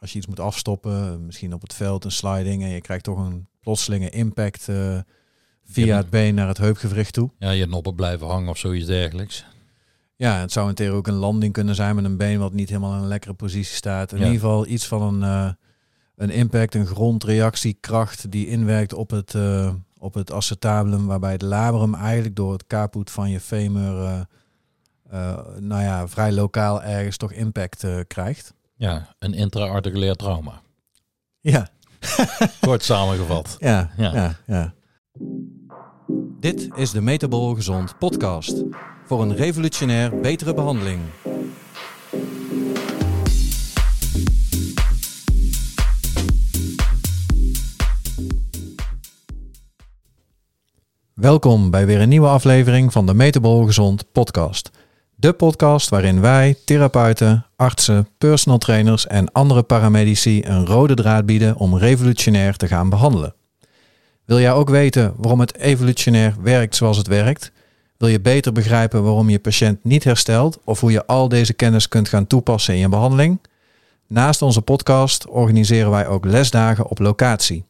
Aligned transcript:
als 0.00 0.12
je 0.12 0.18
iets 0.18 0.26
moet 0.26 0.40
afstoppen, 0.40 1.26
misschien 1.26 1.52
op 1.54 1.60
het 1.62 1.74
veld 1.74 2.04
een 2.04 2.10
sliding 2.12 2.62
en 2.62 2.68
je 2.68 2.80
krijgt 2.80 3.04
toch 3.04 3.18
een 3.18 3.46
plotselinge 3.60 4.10
impact 4.10 4.68
uh, 4.68 4.98
via 5.64 5.96
het 5.96 6.10
been 6.10 6.34
naar 6.34 6.48
het 6.48 6.58
heupgewricht 6.58 7.12
toe. 7.12 7.30
Ja, 7.38 7.50
je 7.50 7.66
noppen 7.66 7.94
blijven 7.94 8.26
hangen 8.26 8.48
of 8.48 8.58
zoiets 8.58 8.86
dergelijks. 8.86 9.44
Ja, 10.16 10.40
het 10.40 10.52
zou 10.52 10.68
in 10.68 10.74
theorie 10.74 10.96
ook 10.98 11.06
een 11.06 11.14
landing 11.14 11.52
kunnen 11.52 11.74
zijn 11.74 11.94
met 11.94 12.04
een 12.04 12.16
been 12.16 12.38
wat 12.38 12.52
niet 12.52 12.68
helemaal 12.68 12.92
in 12.94 12.98
een 13.00 13.06
lekkere 13.08 13.34
positie 13.34 13.74
staat. 13.76 14.12
In 14.12 14.18
Ja. 14.18 14.24
ieder 14.24 14.40
geval 14.40 14.66
iets 14.66 14.86
van 14.86 15.02
een, 15.02 15.22
eh, 15.22 15.52
een 16.16 16.30
impact, 16.30 16.74
een 16.74 16.86
grondreactiekracht 16.86 18.30
die 18.30 18.46
inwerkt 18.46 18.92
op 18.92 19.10
het, 19.10 19.34
eh, 19.34 19.74
op 19.98 20.14
het 20.14 20.32
acetabulum, 20.32 21.06
waarbij 21.06 21.32
het 21.32 21.42
labrum 21.42 21.94
eigenlijk 21.94 22.36
door 22.36 22.52
het 22.52 22.66
kaput 22.66 23.10
van 23.10 23.30
je 23.30 23.40
femur, 23.40 24.02
eh, 24.04 24.20
eh, 25.10 25.38
nou 25.58 25.82
ja, 25.82 26.08
vrij 26.08 26.32
lokaal 26.32 26.82
ergens 26.82 27.16
toch 27.16 27.32
impact 27.32 27.84
eh, 27.84 27.98
krijgt. 28.06 28.54
Ja, 28.78 29.14
een 29.18 29.34
intra-articulair 29.34 30.14
trauma. 30.14 30.60
Ja, 31.40 31.68
Kort 32.60 32.82
samengevat. 32.82 33.56
ja, 33.58 33.90
Ja. 33.96 34.14
ja. 34.14 34.36
ja, 34.46 34.74
Dit 36.40 36.68
is 36.74 36.90
de 36.90 37.00
Metabol 37.00 37.54
Gezond 37.54 37.98
podcast 37.98 38.62
voor 39.04 39.22
een 39.22 39.34
revolutionair 39.36 40.20
betere 40.20 40.54
behandeling. 40.54 41.00
Welkom 51.14 51.70
bij 51.70 51.86
weer 51.86 52.00
een 52.00 52.08
nieuwe 52.08 52.28
aflevering 52.28 52.92
van 52.92 53.06
de 53.06 53.14
Metabol 53.14 53.64
Gezond 53.64 54.12
podcast. 54.12 54.70
De 55.18 55.32
podcast 55.32 55.88
waarin 55.88 56.20
wij, 56.20 56.56
therapeuten, 56.64 57.46
artsen, 57.56 58.08
personal 58.18 58.58
trainers 58.58 59.06
en 59.06 59.32
andere 59.32 59.62
paramedici 59.62 60.42
een 60.44 60.66
rode 60.66 60.94
draad 60.94 61.26
bieden 61.26 61.56
om 61.56 61.78
revolutionair 61.78 62.56
te 62.56 62.66
gaan 62.66 62.88
behandelen. 62.88 63.34
Wil 64.24 64.40
jij 64.40 64.52
ook 64.52 64.70
weten 64.70 65.14
waarom 65.16 65.40
het 65.40 65.56
evolutionair 65.56 66.34
werkt 66.40 66.76
zoals 66.76 66.96
het 66.96 67.06
werkt? 67.06 67.52
Wil 67.96 68.08
je 68.08 68.20
beter 68.20 68.52
begrijpen 68.52 69.02
waarom 69.02 69.30
je 69.30 69.38
patiënt 69.38 69.84
niet 69.84 70.04
herstelt 70.04 70.58
of 70.64 70.80
hoe 70.80 70.92
je 70.92 71.06
al 71.06 71.28
deze 71.28 71.52
kennis 71.52 71.88
kunt 71.88 72.08
gaan 72.08 72.26
toepassen 72.26 72.74
in 72.74 72.80
je 72.80 72.88
behandeling? 72.88 73.40
Naast 74.06 74.42
onze 74.42 74.62
podcast 74.62 75.26
organiseren 75.26 75.90
wij 75.90 76.06
ook 76.06 76.24
lesdagen 76.24 76.86
op 76.86 76.98
locatie. 76.98 77.64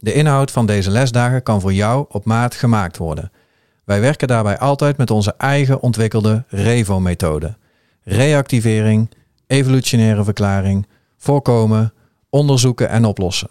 De 0.00 0.12
inhoud 0.12 0.50
van 0.50 0.66
deze 0.66 0.90
lesdagen 0.90 1.42
kan 1.42 1.60
voor 1.60 1.72
jou 1.72 2.06
op 2.08 2.24
maat 2.24 2.54
gemaakt 2.54 2.96
worden. 2.96 3.30
Wij 3.86 4.00
werken 4.00 4.28
daarbij 4.28 4.58
altijd 4.58 4.96
met 4.96 5.10
onze 5.10 5.34
eigen 5.38 5.80
ontwikkelde 5.80 6.44
REVO-methode. 6.48 7.56
Reactivering, 8.02 9.10
evolutionaire 9.46 10.24
verklaring, 10.24 10.86
voorkomen, 11.16 11.92
onderzoeken 12.30 12.88
en 12.88 13.04
oplossen. 13.04 13.50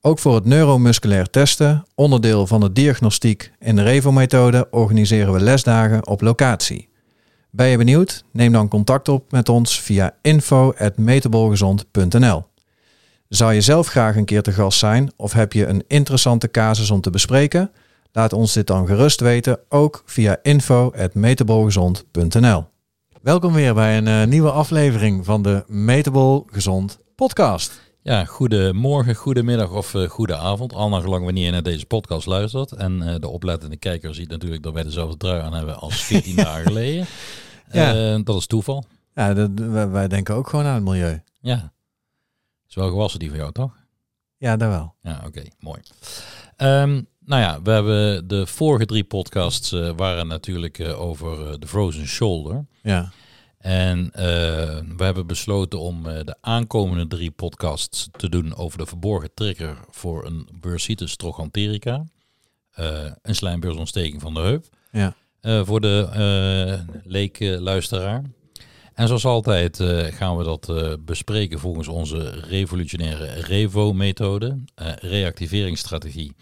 Ook 0.00 0.18
voor 0.18 0.34
het 0.34 0.44
neuromusculair 0.44 1.30
testen, 1.30 1.84
onderdeel 1.94 2.46
van 2.46 2.60
de 2.60 2.72
diagnostiek 2.72 3.52
in 3.58 3.76
de 3.76 3.82
REVO-methode, 3.82 4.66
organiseren 4.70 5.32
we 5.32 5.40
lesdagen 5.40 6.06
op 6.06 6.20
locatie. 6.20 6.88
Ben 7.50 7.66
je 7.66 7.76
benieuwd? 7.76 8.24
Neem 8.32 8.52
dan 8.52 8.68
contact 8.68 9.08
op 9.08 9.32
met 9.32 9.48
ons 9.48 9.80
via 9.80 10.14
info.metabolgezond.nl. 10.22 12.44
Zou 13.28 13.54
je 13.54 13.60
zelf 13.60 13.86
graag 13.86 14.16
een 14.16 14.24
keer 14.24 14.42
te 14.42 14.52
gast 14.52 14.78
zijn 14.78 15.12
of 15.16 15.32
heb 15.32 15.52
je 15.52 15.66
een 15.66 15.84
interessante 15.86 16.50
casus 16.50 16.90
om 16.90 17.00
te 17.00 17.10
bespreken? 17.10 17.70
Laat 18.12 18.32
ons 18.32 18.52
dit 18.52 18.66
dan 18.66 18.86
gerust 18.86 19.20
weten, 19.20 19.60
ook 19.68 20.02
via 20.04 20.38
info.metabolgezond.nl. 20.42 22.66
Welkom 23.22 23.52
weer 23.52 23.74
bij 23.74 23.96
een 23.96 24.06
eh, 24.06 24.26
nieuwe 24.26 24.50
aflevering 24.50 25.24
van 25.24 25.42
de 25.42 25.64
Metabol 25.66 26.46
Gezond 26.50 26.98
podcast. 27.14 27.80
Ja, 28.02 28.24
goedemorgen, 28.24 29.14
goedemiddag 29.14 29.70
of 29.70 29.94
uh, 29.94 30.08
goede 30.08 30.36
avond. 30.36 30.72
Al 30.72 30.88
naar 30.88 31.00
gelang 31.00 31.24
wanneer 31.24 31.44
je 31.44 31.50
naar 31.50 31.62
deze 31.62 31.86
podcast 31.86 32.26
luistert. 32.26 32.72
En 32.72 33.02
uh, 33.02 33.14
de 33.18 33.28
oplettende 33.28 33.76
kijker 33.76 34.14
ziet 34.14 34.28
natuurlijk 34.28 34.62
dat 34.62 34.72
wij 34.72 34.82
dezelfde 34.82 35.16
trui 35.16 35.40
aan 35.40 35.54
hebben 35.54 35.76
als 35.76 36.02
14 36.02 36.36
dagen 36.44 36.62
geleden. 36.62 37.06
Ja. 37.72 38.14
Uh, 38.14 38.20
dat 38.24 38.36
is 38.36 38.46
toeval. 38.46 38.84
Ja, 39.14 39.34
dat, 39.34 39.50
wij, 39.54 39.88
wij 39.88 40.08
denken 40.08 40.34
ook 40.34 40.48
gewoon 40.48 40.64
aan 40.64 40.74
het 40.74 40.84
milieu. 40.84 41.22
Ja. 41.40 41.72
Is 42.68 42.74
wel 42.74 42.88
gewassen 42.88 43.18
die 43.18 43.28
van 43.28 43.38
jou, 43.38 43.52
toch? 43.52 43.76
Ja, 44.36 44.56
daar 44.56 44.68
wel. 44.68 44.94
Ja, 45.00 45.22
oké, 45.26 45.42
mooi. 45.58 45.80
Um, 46.56 47.06
nou 47.28 47.42
ja, 47.42 47.62
we 47.62 47.70
hebben 47.70 48.28
de 48.28 48.46
vorige 48.46 48.86
drie 48.86 49.04
podcasts 49.04 49.72
uh, 49.72 49.90
waren 49.96 50.26
natuurlijk 50.26 50.78
uh, 50.78 51.00
over 51.00 51.46
uh, 51.46 51.54
de 51.58 51.66
frozen 51.66 52.06
shoulder. 52.06 52.66
Ja. 52.82 53.12
En 53.58 54.10
we 54.96 55.04
hebben 55.04 55.26
besloten 55.26 55.78
om 55.78 56.02
de 56.02 56.36
aankomende 56.40 57.06
drie 57.06 57.30
podcasts 57.30 58.08
te 58.16 58.28
doen 58.28 58.56
over 58.56 58.78
de 58.78 58.86
verborgen 58.86 59.34
trigger 59.34 59.78
voor 59.90 60.26
een 60.26 60.48
bursitis 60.60 61.16
trochanterica. 61.16 62.04
Een 63.22 63.34
slijmbeursontsteking 63.34 64.20
van 64.20 64.34
de 64.34 64.40
heup. 64.40 64.64
Ja. 64.92 65.14
voor 65.64 65.80
de 65.80 66.84
leek-luisteraar. 67.04 68.22
En 68.94 69.06
zoals 69.06 69.24
altijd 69.24 69.76
gaan 70.10 70.36
we 70.36 70.44
dat 70.44 70.72
bespreken 71.04 71.58
volgens 71.58 71.88
onze 71.88 72.30
revolutionaire 72.30 73.26
REVO-methode. 73.40 74.58
reactiveringsstrategie, 75.00 76.34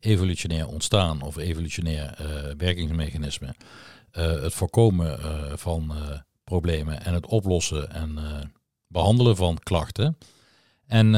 evolutionair 0.00 0.66
ontstaan 0.66 1.22
of 1.22 1.36
evolutionair 1.36 2.14
werkingsmechanisme. 2.56 3.54
het 4.10 4.54
voorkomen 4.54 5.18
van 5.58 5.92
problemen 6.44 7.04
en 7.04 7.14
het 7.14 7.26
oplossen 7.26 7.92
en 7.92 8.18
behandelen 8.86 9.36
van 9.36 9.58
klachten. 9.62 10.18
En 10.86 11.14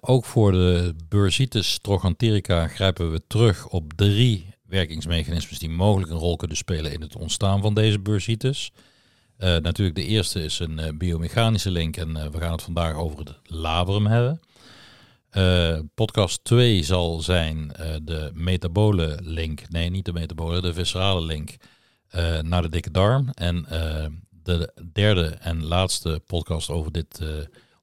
ook 0.00 0.24
voor 0.24 0.52
de 0.52 0.94
bursitis 1.08 1.78
trochanterica 1.78 2.68
grijpen 2.68 3.12
we 3.12 3.22
terug 3.26 3.68
op 3.68 3.92
drie 3.92 4.54
werkingsmechanismes 4.66 5.58
die 5.58 5.70
mogelijk 5.70 6.10
een 6.10 6.18
rol 6.18 6.36
kunnen 6.36 6.56
spelen 6.56 6.92
in 6.92 7.00
het 7.00 7.16
ontstaan 7.16 7.60
van 7.60 7.74
deze 7.74 8.00
bursitis. 8.00 8.72
Natuurlijk 9.38 9.96
de 9.96 10.04
eerste 10.04 10.44
is 10.44 10.58
een 10.58 10.98
biomechanische 10.98 11.70
link 11.70 11.96
en 11.96 12.30
we 12.30 12.38
gaan 12.38 12.52
het 12.52 12.62
vandaag 12.62 12.94
over 12.94 13.18
het 13.18 13.38
labrum 13.44 14.06
hebben. 14.06 14.40
Podcast 15.94 16.44
2 16.44 16.82
zal 16.82 17.20
zijn 17.20 17.72
de 18.02 18.30
metabole 18.34 19.18
link, 19.22 19.68
nee 19.68 19.90
niet 19.90 20.04
de 20.04 20.12
metabole, 20.12 20.60
de 20.60 20.74
viscerale 20.74 21.22
link 21.22 21.56
naar 22.42 22.62
de 22.62 22.68
dikke 22.68 22.90
darm. 22.90 23.28
En 23.34 23.66
de 24.42 24.72
derde 24.92 25.26
en 25.26 25.64
laatste 25.64 26.20
podcast 26.26 26.70
over 26.70 26.92
dit 26.92 27.20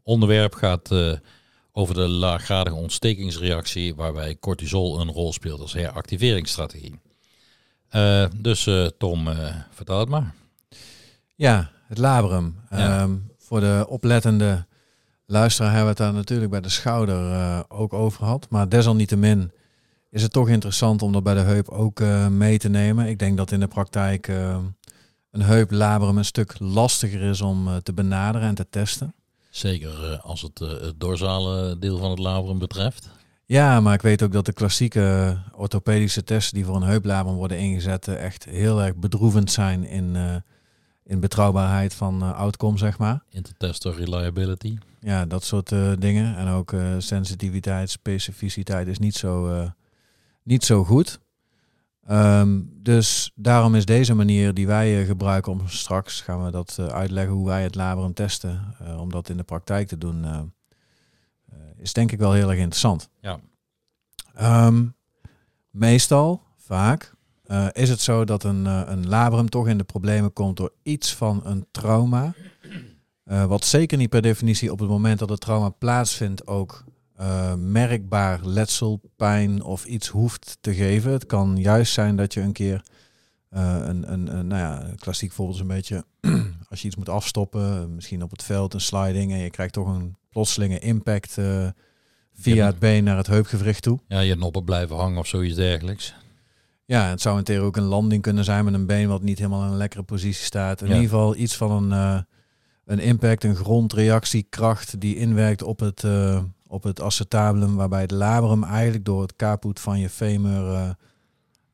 onderwerp 0.04 0.54
gaat 0.54 0.92
over 1.72 1.96
de 1.96 2.08
laaggradige 2.08 2.76
ontstekingsreactie, 2.76 3.96
waarbij 3.96 4.38
cortisol 4.40 5.00
een 5.00 5.12
rol 5.12 5.34
speelt 5.34 5.60
als 5.60 5.74
heractiveringsstrategie. 5.74 7.00
Dus 8.36 8.70
Tom, 8.98 9.28
vertel 9.72 10.00
het 10.00 10.10
maar. 10.10 10.34
Ja, 11.36 11.72
het 11.88 11.98
labrum. 11.98 12.60
Ja. 12.70 13.02
Um, 13.02 13.32
voor 13.38 13.60
de 13.60 13.86
oplettende 13.88 14.66
luisteraar 15.30 15.74
hebben 15.74 15.96
we 15.96 16.04
het 16.04 16.12
daar 16.12 16.22
natuurlijk 16.22 16.52
bij 16.52 16.62
de 16.62 16.70
schouder 16.70 17.66
ook 17.70 17.94
over 17.94 18.20
gehad. 18.20 18.48
Maar 18.50 18.70
desalniettemin 18.70 19.52
is 20.10 20.22
het 20.22 20.32
toch 20.32 20.50
interessant 20.50 21.02
om 21.02 21.12
dat 21.12 21.24
bij 21.24 21.34
de 21.34 21.40
heup 21.40 21.70
ook 21.70 22.00
mee 22.30 22.58
te 22.58 22.70
nemen. 22.70 23.08
Ik 23.08 23.20
denk 23.20 23.38
dat 23.38 23.52
in 23.52 23.60
de 23.60 23.68
praktijk 23.68 24.28
een 25.32 25.42
heuplabrum 25.42 26.18
een 26.18 26.26
stuk 26.26 26.60
lastiger 26.60 27.22
is 27.22 27.42
om 27.42 27.82
te 27.84 27.94
benaderen 27.94 28.48
en 28.48 28.56
te 28.56 28.70
testen. 28.70 29.14
Zeker 29.50 30.20
als 30.22 30.42
het, 30.42 30.60
het 30.60 31.00
dorsale 31.00 31.80
deel 31.80 31.98
van 31.98 32.10
het 32.10 32.20
labrum 32.20 32.60
betreft. 32.60 33.10
Ja, 33.46 33.80
maar 33.80 33.94
ik 33.94 34.02
weet 34.02 34.24
ook 34.24 34.32
dat 34.32 34.46
de 34.46 34.54
klassieke 34.54 35.38
orthopedische 35.56 36.24
testen 36.24 36.56
die 36.56 36.66
voor 36.66 36.76
een 36.76 36.82
heuplabrum 36.82 37.36
worden 37.36 37.58
ingezet 37.58 38.08
echt 38.08 38.46
heel 38.46 38.82
erg 38.82 38.96
bedroevend 38.96 39.52
zijn 39.52 39.84
in, 39.84 40.18
in 41.10 41.20
betrouwbaarheid 41.20 41.94
van 41.94 42.36
outcome, 42.36 42.78
zeg 42.78 42.98
maar. 42.98 43.24
Intertester 43.30 43.96
reliability. 43.96 44.78
Ja, 45.00 45.26
dat 45.26 45.44
soort 45.44 45.70
dingen. 46.00 46.38
En 46.38 46.48
ook 46.48 46.74
sensitiviteit, 46.98 47.90
specificiteit 47.90 48.88
is 48.88 49.00
niet 49.00 49.16
zo, 49.16 49.64
niet 50.44 50.64
zo 50.64 50.84
goed. 50.84 51.20
Um, 52.12 52.70
dus 52.74 53.32
daarom 53.36 53.76
is 53.76 53.86
deze 53.86 54.14
manier 54.14 54.54
die 54.54 54.68
wij 54.68 55.02
uh, 55.02 55.08
gebruiken 55.08 55.52
om 55.52 55.68
straks 55.68 56.22
gaan 56.22 56.46
we 56.46 56.52
dat 56.52 56.78
uh, 56.80 56.86
uitleggen 56.86 57.34
hoe 57.34 57.46
wij 57.46 57.64
het 57.64 57.76
labrum 57.76 58.14
testen, 58.14 58.76
uh, 58.82 59.02
om 59.02 59.12
dat 59.12 59.30
in 59.30 59.38
de 59.38 59.44
praktijk 59.44 59.88
te 59.88 59.98
doen, 59.98 60.52
is 61.78 61.94
denk 61.94 62.12
ik 62.12 62.20
wel 62.20 62.34
heel 62.34 62.50
erg 62.50 62.60
interessant. 62.60 63.10
Ja. 63.22 63.40
Um, 64.68 64.96
meestal, 65.70 66.44
vaak, 66.58 67.14
is 67.72 67.90
het 67.90 68.02
zo 68.02 68.26
dat 68.26 68.44
een, 68.44 68.66
een 68.66 69.08
labrum 69.08 69.50
toch 69.50 69.68
in 69.68 69.78
de 69.78 69.84
problemen 69.84 70.34
komt 70.34 70.58
door 70.58 70.74
iets 70.84 71.16
van 71.16 71.42
een 71.44 71.66
trauma, 71.72 72.34
wat 73.24 73.66
zeker 73.66 73.98
niet 73.98 74.10
per 74.10 74.22
definitie 74.22 74.72
op 74.72 74.80
het 74.80 74.90
moment 74.90 75.20
dat 75.20 75.30
het 75.30 75.40
trauma 75.40 75.70
plaatsvindt 75.70 76.48
ook 76.48 76.84
merkbaar 77.58 78.40
letsel, 78.44 79.02
pijn 79.16 79.64
of 79.64 79.86
iets 79.86 80.08
hoeft 80.08 80.58
te 80.62 80.74
geven. 80.74 81.12
Het 81.12 81.26
kan 81.26 81.58
juist 81.58 81.94
zijn 81.94 82.16
dat 82.16 82.34
je 82.34 82.42
een 82.42 82.54
keer 82.54 82.84
een, 83.50 84.12
een, 84.12 84.38
een, 84.38 84.48
nou 84.48 84.62
ja, 84.62 84.94
klassiek 84.96 85.32
voorbeeld 85.32 85.56
is 85.58 85.62
een 85.62 85.76
beetje 85.76 86.06
als 86.70 86.82
je 86.82 86.88
iets 86.88 86.96
moet 86.96 87.10
afstoppen, 87.10 87.96
misschien 87.96 88.24
op 88.24 88.32
het 88.32 88.44
veld 88.44 88.74
een 88.74 88.82
sliding 88.82 89.32
en 89.32 89.38
je 89.38 89.50
krijgt 89.50 89.74
toch 89.74 89.88
een 89.88 90.18
plotselinge 90.30 90.80
impact 90.80 91.38
eh, 91.38 91.68
via 92.34 92.66
het 92.66 92.80
been 92.80 93.04
naar 93.04 93.18
het 93.18 93.28
heupgewricht 93.28 93.82
toe. 93.82 94.00
Ja, 94.08 94.20
je 94.20 94.36
noppen 94.36 94.64
blijven 94.64 94.96
hangen 94.96 95.18
of 95.20 95.28
zoiets 95.28 95.56
dergelijks. 95.56 96.14
Ja, 96.90 97.10
het 97.10 97.22
zou 97.22 97.38
in 97.38 97.44
theorie 97.44 97.66
ook 97.68 97.78
een 97.78 97.84
landing 97.84 98.22
kunnen 98.22 98.44
zijn 98.44 98.66
met 98.66 98.74
een 98.74 98.86
been 98.86 99.08
wat 99.08 99.22
niet 99.22 99.38
helemaal 99.38 99.64
in 99.64 99.72
een 99.72 99.78
lekkere 99.78 100.04
positie 100.04 100.46
staat. 100.46 100.82
In 100.82 100.88
Ja. 100.88 100.94
ieder 100.94 101.10
geval 101.10 101.36
iets 101.36 101.56
van 101.58 101.72
een, 101.72 101.92
eh, 101.92 102.22
een 102.86 103.00
impact, 103.00 103.44
een 103.44 103.56
grondreactiekracht 103.56 105.00
die 105.02 105.16
inwerkt 105.16 105.62
op 105.64 105.80
het, 105.80 106.04
eh, 106.04 106.42
op 106.68 106.84
het 106.84 107.02
acetabulum, 107.02 107.76
waarbij 107.76 108.02
het 108.02 108.12
labrum 108.12 108.64
eigenlijk 108.64 109.06
door 109.06 109.22
het 109.22 109.36
caput 109.36 109.80
van 109.80 110.00
je 110.00 110.10
femur, 110.10 110.74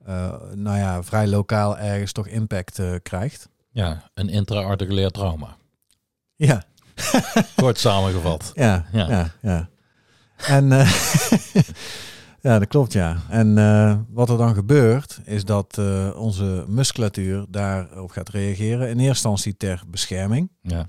eh, 0.06 0.34
nou 0.54 0.78
ja, 0.78 1.04
vrij 1.04 1.28
lokaal 1.28 1.78
ergens 1.78 2.12
toch 2.12 2.28
impact 2.28 2.82
krijgt. 3.04 3.50
Ja, 3.72 4.10
een 4.14 4.30
intra-articulair 4.30 5.10
trauma. 5.12 5.56
Ja, 6.36 6.64
Kort 7.56 7.80
samengevat. 7.80 8.52
ja, 8.56 8.86
Ja. 8.92 9.08
ja, 9.10 9.32
ja. 9.42 9.70
En 10.48 10.68
ja, 12.45 12.59
dat 12.59 12.68
klopt, 12.68 12.94
ja. 12.94 13.18
En 13.30 13.57
eh, 13.57 13.97
wat 14.09 14.30
er 14.30 14.38
dan 14.38 14.53
gebeurt, 14.53 15.19
is 15.24 15.45
dat 15.45 15.77
eh, 15.77 16.09
onze 16.15 16.65
musculatuur 16.68 17.45
daarop 17.50 18.12
gaat 18.12 18.30
reageren. 18.30 18.81
In 18.81 18.88
eerste 18.88 19.07
instantie 19.07 19.57
ter 19.57 19.83
bescherming. 19.88 20.50
Ja, 20.62 20.86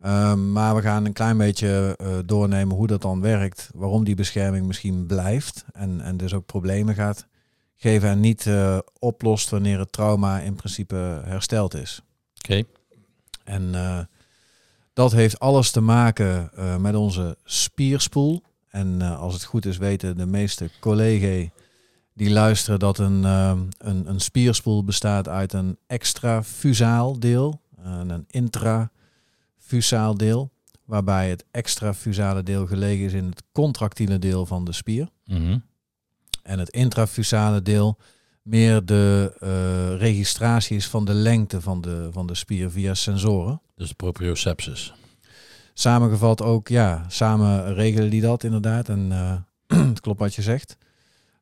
Ehm, 0.00 0.52
maar 0.52 0.74
we 0.74 0.82
gaan 0.82 1.04
een 1.04 1.12
klein 1.12 1.36
beetje 1.36 1.94
eh, 1.98 2.18
doornemen 2.24 2.76
hoe 2.76 2.86
dat 2.86 3.02
dan 3.02 3.20
werkt. 3.20 3.70
Waarom 3.74 4.04
die 4.04 4.14
bescherming 4.14 4.66
misschien 4.66 5.06
blijft. 5.06 5.64
En, 5.72 6.00
en 6.00 6.16
dus 6.16 6.34
ook 6.34 6.46
problemen 6.46 6.94
gaat 6.94 7.26
geven 7.74 8.08
en 8.08 8.20
niet 8.20 8.50
oplost 8.98 9.50
wanneer 9.50 9.78
het 9.78 9.92
trauma 9.92 10.38
in 10.38 10.54
principe 10.54 11.20
hersteld 11.24 11.74
is. 11.74 12.02
oké. 12.38 12.62
En 13.44 13.72
dat 14.92 15.12
heeft 15.12 15.38
alles 15.38 15.70
te 15.70 15.80
maken 15.80 16.50
met 16.80 16.94
onze 16.94 17.36
spierspoel. 17.44 18.42
En 18.70 19.02
eh, 19.02 19.18
als 19.18 19.34
het 19.34 19.44
goed 19.44 19.66
is, 19.66 19.76
weten 19.76 20.16
de 20.16 20.26
meeste 20.26 20.70
collega's 20.80 21.48
die 22.14 22.30
luisteren 22.30 22.78
dat 22.78 22.98
een, 22.98 23.24
eh, 23.24 23.58
een, 23.78 24.08
een 24.08 24.20
spierspoel 24.20 24.84
bestaat 24.84 25.28
uit 25.28 25.52
een 25.52 25.78
extrafusaal 25.86 27.18
deel 27.18 27.60
en 27.82 28.10
een 28.10 28.24
intrafusaal 28.28 30.16
deel. 30.16 30.50
Waarbij 30.84 31.30
het 31.30 31.44
extrafusale 31.50 32.42
deel 32.42 32.66
gelegen 32.66 33.04
is 33.04 33.12
in 33.12 33.24
het 33.24 33.42
contractiele 33.52 34.18
deel 34.18 34.46
van 34.46 34.64
de 34.64 34.72
spier. 34.72 35.08
Mhm. 35.24 35.58
En 36.42 36.58
het 36.58 36.70
intrafusale 36.70 37.62
deel 37.62 37.98
meer 38.42 38.84
de 38.84 39.36
eh, 39.40 39.98
registratie 39.98 40.76
is 40.76 40.88
van 40.88 41.04
de 41.04 41.14
lengte 41.14 41.60
van 41.60 41.80
de, 41.80 42.08
van 42.12 42.26
de 42.26 42.34
spier 42.34 42.70
via 42.70 42.94
sensoren. 42.94 43.60
Dus 43.74 43.92
proprioceptus. 43.92 44.94
Samengevat 45.80 46.42
ook, 46.42 46.68
ja, 46.68 47.04
samen 47.08 47.74
regelen 47.74 48.10
die 48.10 48.20
dat 48.20 48.44
inderdaad. 48.44 48.88
En 48.88 49.06
eh, 49.10 49.32
het 49.88 50.00
klopt 50.00 50.18
wat 50.18 50.34
je 50.34 50.42
zegt. 50.42 50.76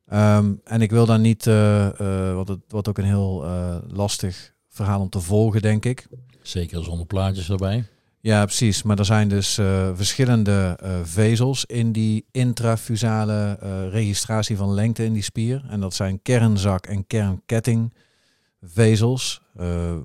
Ehm, 0.07 0.53
en 0.65 0.81
ik 0.81 0.91
wil 0.91 1.07
daar 1.07 1.19
niet, 1.19 1.47
eh, 1.47 1.87
eh, 1.87 2.35
wat, 2.35 2.49
het, 2.49 2.61
wat 2.69 2.89
ook 2.89 2.99
een 2.99 3.05
heel 3.05 3.47
lastig 3.89 4.53
verhaal 4.69 5.01
om 5.01 5.09
te 5.09 5.21
volgen, 5.21 5.63
denk 5.63 5.85
ik. 5.85 6.07
Zeker 6.43 6.85
zonder 6.85 7.07
plaatjes 7.07 7.51
erbij. 7.51 7.85
Ja, 8.21 8.45
precies. 8.45 8.83
Maar 8.83 8.99
er 8.99 9.05
zijn 9.05 9.29
dus 9.29 9.55
verschillende 9.95 10.79
vezels 11.03 11.65
in 11.65 11.93
die 11.93 12.27
intrafusale 12.31 13.59
registratie 13.91 14.57
van 14.57 14.75
lengte 14.75 15.05
in 15.05 15.13
die 15.13 15.23
spier. 15.23 15.65
En 15.69 15.81
dat 15.81 15.95
zijn 15.95 16.23
kernzak- 16.23 16.87
en 16.87 17.07
kernkettingvezels. 17.07 19.43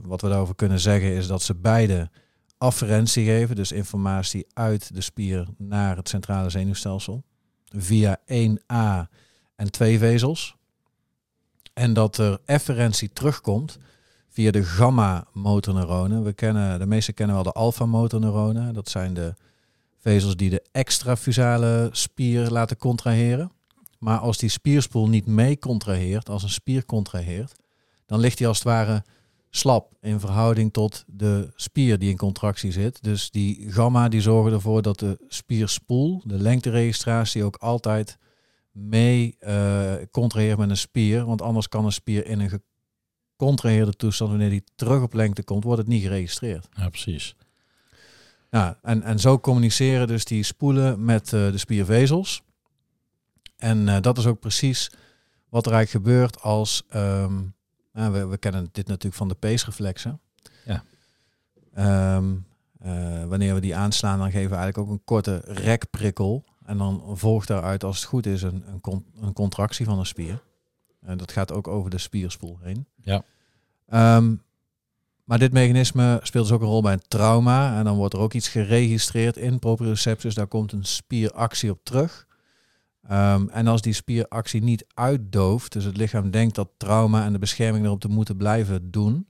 Wat 0.01 0.21
we 0.21 0.29
daarover 0.29 0.55
kunnen 0.55 0.79
zeggen 0.79 1.11
is 1.11 1.27
dat 1.27 1.41
ze 1.41 1.55
beide 1.55 2.09
afferentie 2.63 3.25
geven, 3.25 3.55
dus 3.55 3.71
informatie 3.71 4.45
uit 4.53 4.95
de 4.95 5.01
spier 5.01 5.47
naar 5.57 5.95
het 5.95 6.09
centrale 6.09 6.49
zenuwstelsel, 6.49 7.23
via 7.75 8.19
1A 8.19 9.09
en 9.55 9.71
twee 9.71 9.97
vezels. 9.97 10.55
En 11.73 11.93
dat 11.93 12.17
er 12.17 12.39
efferentie 12.45 13.13
terugkomt 13.13 13.77
via 14.29 14.51
de 14.51 14.63
gamma-motorneuronen. 14.63 16.23
We 16.23 16.33
kennen, 16.33 16.79
de 16.79 16.85
meeste 16.85 17.13
kennen 17.13 17.35
wel 17.35 17.43
de 17.43 17.51
alpha-motorneuronen. 17.51 18.73
Dat 18.73 18.89
zijn 18.89 19.13
de 19.13 19.33
vezels 19.99 20.35
die 20.35 20.49
de 20.49 20.63
extrafusale 20.71 21.89
spier 21.91 22.49
laten 22.49 22.77
contraheren. 22.77 23.51
Maar 23.99 24.19
als 24.19 24.37
die 24.37 24.49
spierspoel 24.49 25.07
niet 25.07 25.25
mee 25.25 25.59
contraheert, 25.59 26.29
als 26.29 26.43
een 26.43 26.49
spier 26.49 26.85
contraheert, 26.85 27.55
dan 28.05 28.19
ligt 28.19 28.37
die 28.37 28.47
als 28.47 28.57
het 28.57 28.67
ware 28.67 29.03
slap 29.55 29.93
in 30.01 30.19
verhouding 30.19 30.73
tot 30.73 31.03
de 31.07 31.51
spier 31.55 31.99
die 31.99 32.09
in 32.09 32.17
contractie 32.17 32.71
zit. 32.71 33.03
Dus 33.03 33.31
die 33.31 33.71
gamma 33.71 34.09
die 34.09 34.21
zorgen 34.21 34.51
ervoor 34.51 34.81
dat 34.81 34.99
de 34.99 35.17
spierspoel, 35.27 36.21
de 36.25 36.37
lengteregistratie, 36.37 37.43
ook 37.43 37.55
altijd 37.55 38.17
mee 38.71 39.35
eh 39.39 39.93
contraheert 40.11 40.57
met 40.57 40.69
een 40.69 40.77
spier. 40.77 41.25
Want 41.25 41.41
anders 41.41 41.67
kan 41.67 41.85
een 41.85 41.91
spier 41.91 42.25
in 42.25 42.39
een 42.39 42.61
gecontraheerde 43.37 43.93
toestand, 43.93 44.29
wanneer 44.29 44.49
die 44.49 44.63
terug 44.75 45.01
op 45.01 45.13
lengte 45.13 45.43
komt, 45.43 45.63
wordt 45.63 45.79
het 45.79 45.87
niet 45.87 46.03
geregistreerd. 46.03 46.67
Ja, 46.71 46.89
precies. 46.89 47.35
Ja, 48.49 48.79
en, 48.81 49.03
en 49.03 49.19
zo 49.19 49.39
communiceren 49.39 50.07
dus 50.07 50.25
die 50.25 50.43
spoelen 50.43 51.05
met 51.05 51.33
eh, 51.33 51.51
de 51.51 51.57
spiervezels. 51.57 52.41
En 53.57 53.89
eh, 53.89 54.01
dat 54.01 54.17
is 54.17 54.25
ook 54.25 54.39
precies 54.39 54.91
wat 55.49 55.65
er 55.65 55.71
eigenlijk 55.73 56.05
gebeurt 56.05 56.41
als... 56.41 56.83
ehm, 56.89 57.41
nou, 57.93 58.13
we, 58.13 58.25
we 58.27 58.37
kennen 58.37 58.69
dit 58.71 58.87
natuurlijk 58.87 59.15
van 59.15 59.27
de 59.27 59.35
peesreflexen. 59.35 60.19
Ja. 60.65 60.83
Ehm, 61.73 62.35
eh, 62.79 63.25
wanneer 63.25 63.53
we 63.53 63.61
die 63.61 63.75
aanslaan, 63.75 64.19
dan 64.19 64.31
geven 64.31 64.49
we 64.49 64.55
eigenlijk 64.55 64.77
ook 64.89 64.93
een 64.95 65.03
korte 65.03 65.41
rekprikkel. 65.45 66.43
En 66.65 66.77
dan 66.77 67.03
volgt 67.13 67.47
daaruit, 67.47 67.83
als 67.83 67.95
het 67.95 68.05
goed 68.05 68.25
is, 68.25 68.41
een, 68.41 68.63
een, 68.67 68.81
con- 68.81 69.05
een 69.21 69.33
contractie 69.33 69.85
van 69.85 69.99
een 69.99 70.05
spier. 70.05 70.41
En 71.01 71.17
dat 71.17 71.31
gaat 71.31 71.51
ook 71.51 71.67
over 71.67 71.89
de 71.89 71.97
spierspoel 71.97 72.57
heen. 72.61 72.85
Ja. 73.01 73.23
Ehm, 73.87 74.35
maar 75.23 75.39
dit 75.39 75.51
mechanisme 75.51 76.19
speelt 76.23 76.45
dus 76.45 76.53
ook 76.53 76.61
een 76.61 76.67
rol 76.67 76.81
bij 76.81 76.93
een 76.93 77.07
trauma. 77.07 77.77
En 77.77 77.83
dan 77.83 77.95
wordt 77.95 78.13
er 78.13 78.19
ook 78.19 78.33
iets 78.33 78.47
geregistreerd 78.47 79.37
in 79.37 79.59
proprioceptus. 79.59 80.33
Daar 80.33 80.47
komt 80.47 80.71
een 80.71 80.85
spieractie 80.85 81.71
op 81.71 81.79
terug. 81.83 82.27
Ehm, 83.07 83.47
en 83.47 83.67
als 83.67 83.81
die 83.81 83.93
spieractie 83.93 84.63
niet 84.63 84.85
uitdooft, 84.93 85.71
dus 85.71 85.83
het 85.83 85.97
lichaam 85.97 86.31
denkt 86.31 86.55
dat 86.55 86.69
trauma 86.77 87.25
en 87.25 87.33
de 87.33 87.39
bescherming 87.39 87.85
erop 87.85 87.99
te 87.99 88.07
moeten 88.07 88.37
blijven 88.37 88.91
doen, 88.91 89.27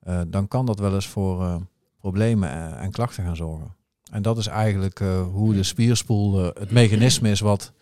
eh, 0.00 0.20
dan 0.26 0.48
kan 0.48 0.66
dat 0.66 0.78
wel 0.78 0.94
eens 0.94 1.08
voor 1.08 1.42
eh, 1.42 1.56
problemen 1.98 2.50
eh, 2.50 2.82
en 2.82 2.90
klachten 2.90 3.24
gaan 3.24 3.36
zorgen. 3.36 3.74
En 4.10 4.22
dat 4.22 4.38
is 4.38 4.46
eigenlijk 4.46 4.98
hoe 5.32 5.54
de 5.54 5.62
spierspoel 5.62 6.44
het 6.44 6.70
mechanisme 6.70 7.30
is 7.30 7.40
wat 7.40 7.72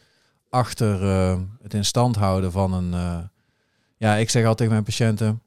achter 0.50 1.02
het 1.62 1.74
in 1.74 1.84
stand 1.84 2.16
houden 2.16 2.52
van 2.52 2.72
een. 2.72 2.90
ja, 3.96 4.14
ik 4.14 4.30
zeg 4.30 4.40
altijd 4.40 4.56
tegen 4.56 4.72
mijn 4.72 4.84
patiënten: 4.84 5.42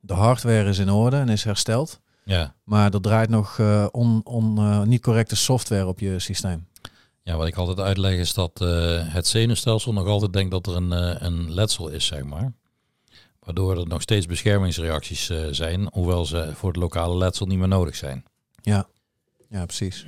de 0.00 0.14
hardware 0.14 0.68
is 0.68 0.78
in 0.78 0.90
orde 0.90 1.16
en 1.16 1.28
is 1.28 1.44
hersteld. 1.44 2.00
Ja. 2.24 2.54
Maar 2.64 2.94
er 2.94 3.00
draait 3.00 3.28
nog 3.28 3.60
on, 3.90 4.20
on, 4.24 4.88
niet 4.88 5.02
correcte 5.02 5.36
software 5.36 5.86
op 5.86 5.98
je 5.98 6.18
systeem. 6.18 6.66
Ja, 7.28 7.36
wat 7.36 7.46
ik 7.46 7.56
altijd 7.56 7.80
uitleg 7.80 8.14
is 8.14 8.34
dat 8.34 8.60
eh, 8.60 8.68
het 9.02 9.26
zenuwstelsel 9.26 9.92
nog 9.92 10.06
altijd 10.06 10.32
denkt 10.32 10.50
dat 10.50 10.66
er 10.66 10.76
een, 10.76 10.92
eh, 10.92 11.14
een 11.18 11.52
letsel 11.54 11.88
is, 11.88 12.06
zeg 12.06 12.24
maar. 12.24 12.52
Waardoor 13.40 13.78
er 13.78 13.86
nog 13.86 14.02
steeds 14.02 14.26
beschermingsreacties 14.26 15.30
eh, 15.30 15.46
zijn, 15.50 15.88
hoewel 15.92 16.26
ze 16.26 16.50
voor 16.54 16.68
het 16.68 16.78
lokale 16.78 17.16
letsel 17.16 17.46
niet 17.46 17.58
meer 17.58 17.68
nodig 17.68 17.96
zijn. 17.96 18.24
Ja, 18.62 18.88
ja 19.48 19.64
precies. 19.64 20.06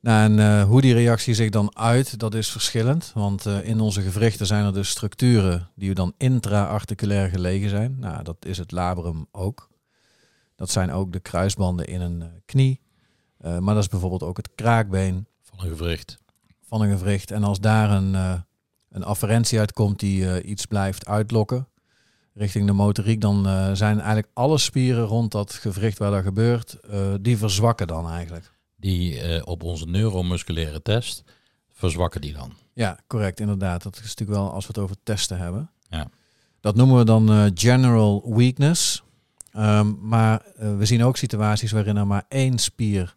Nou, 0.00 0.38
en 0.38 0.62
hoe 0.62 0.80
die 0.80 0.94
reactie 0.94 1.34
zich 1.34 1.50
dan 1.50 1.76
uit, 1.76 2.18
dat 2.18 2.34
is 2.34 2.50
verschillend. 2.50 3.10
Want 3.14 3.46
in 3.46 3.80
onze 3.80 4.00
gewrichten 4.02 4.46
zijn 4.46 4.64
er 4.64 4.72
dus 4.72 4.88
structuren 4.88 5.70
die 5.74 5.94
dan 5.94 6.14
intra-articulair 6.16 7.28
gelegen 7.28 7.70
zijn. 7.70 7.96
Nou, 7.98 8.22
dat 8.22 8.36
is 8.40 8.58
het 8.58 8.72
labrum 8.72 9.26
ook. 9.32 9.68
Dat 10.56 10.70
zijn 10.70 10.92
ook 10.92 11.12
de 11.12 11.20
kruisbanden 11.20 11.86
in 11.86 12.00
een 12.00 12.42
knie. 12.44 12.80
Maar 13.38 13.74
dat 13.74 13.82
is 13.82 13.88
bijvoorbeeld 13.88 14.22
ook 14.22 14.36
het 14.36 14.50
kraakbeen 14.54 15.26
Van 15.60 15.70
een 15.70 15.76
gewricht. 15.76 16.18
van 16.66 16.80
een 16.80 16.98
gewricht. 16.98 17.30
En 17.30 17.44
als 17.44 17.60
daar 17.60 17.90
een, 17.90 18.14
eh, 18.14 18.40
een 18.90 19.04
afferentie 19.04 19.58
uitkomt 19.58 19.98
die 19.98 20.30
eh, 20.30 20.50
iets 20.50 20.66
blijft 20.66 21.06
uitlokken 21.06 21.68
richting 22.34 22.66
de 22.66 22.72
motoriek, 22.72 23.20
dan 23.20 23.46
eh, 23.46 23.70
zijn 23.72 23.96
eigenlijk 23.96 24.28
alle 24.32 24.58
spieren 24.58 25.04
rond 25.04 25.32
dat 25.32 25.52
gewricht 25.52 25.98
waar 25.98 26.10
dat 26.10 26.22
gebeurt, 26.22 26.78
die 27.20 27.36
verzwakken 27.36 27.86
dan 27.86 28.10
eigenlijk. 28.10 28.52
Die 28.76 29.46
op 29.46 29.62
onze 29.62 29.86
neuromusculaire 29.86 30.82
test 30.82 31.24
verzwakken 31.72 32.20
die 32.20 32.32
dan. 32.32 32.52
Ja, 32.74 32.98
correct, 33.06 33.40
inderdaad. 33.40 33.82
Dat 33.82 33.94
is 33.94 34.02
natuurlijk 34.02 34.38
wel 34.38 34.52
als 34.52 34.66
we 34.66 34.72
het 34.72 34.82
over 34.82 34.96
testen 35.02 35.38
hebben. 35.38 35.70
Ja. 35.88 36.08
Dat 36.60 36.74
noemen 36.74 36.98
we 36.98 37.04
dan 37.04 37.50
general 37.54 38.34
weakness. 38.34 39.02
Ehm, 39.52 39.92
maar 40.00 40.42
we 40.56 40.84
zien 40.84 41.04
ook 41.04 41.16
situaties 41.16 41.72
waarin 41.72 41.96
er 41.96 42.06
maar 42.06 42.24
één 42.28 42.58
spier 42.58 43.16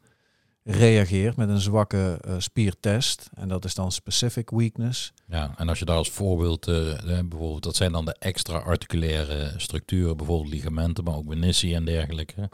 reageert 0.63 1.35
met 1.35 1.49
een 1.49 1.59
zwakke 1.59 2.19
eh, 2.21 2.35
spiertest. 2.37 3.29
En 3.33 3.47
dat 3.47 3.65
is 3.65 3.75
dan 3.75 3.91
specific 3.91 4.49
weakness. 4.49 5.13
Ja, 5.27 5.53
en 5.57 5.69
als 5.69 5.79
je 5.79 5.85
daar 5.85 5.97
als 5.97 6.09
voorbeeld, 6.09 6.67
eh, 6.67 7.03
bijvoorbeeld, 7.03 7.63
dat 7.63 7.75
zijn 7.75 7.91
dan 7.91 8.05
de 8.05 8.15
extra-articulaire 8.19 9.53
structuren, 9.57 10.17
bijvoorbeeld 10.17 10.53
ligamenten, 10.53 11.03
maar 11.03 11.15
ook 11.15 11.25
menisci 11.25 11.73
en 11.73 11.85
dergelijke. 11.85 12.49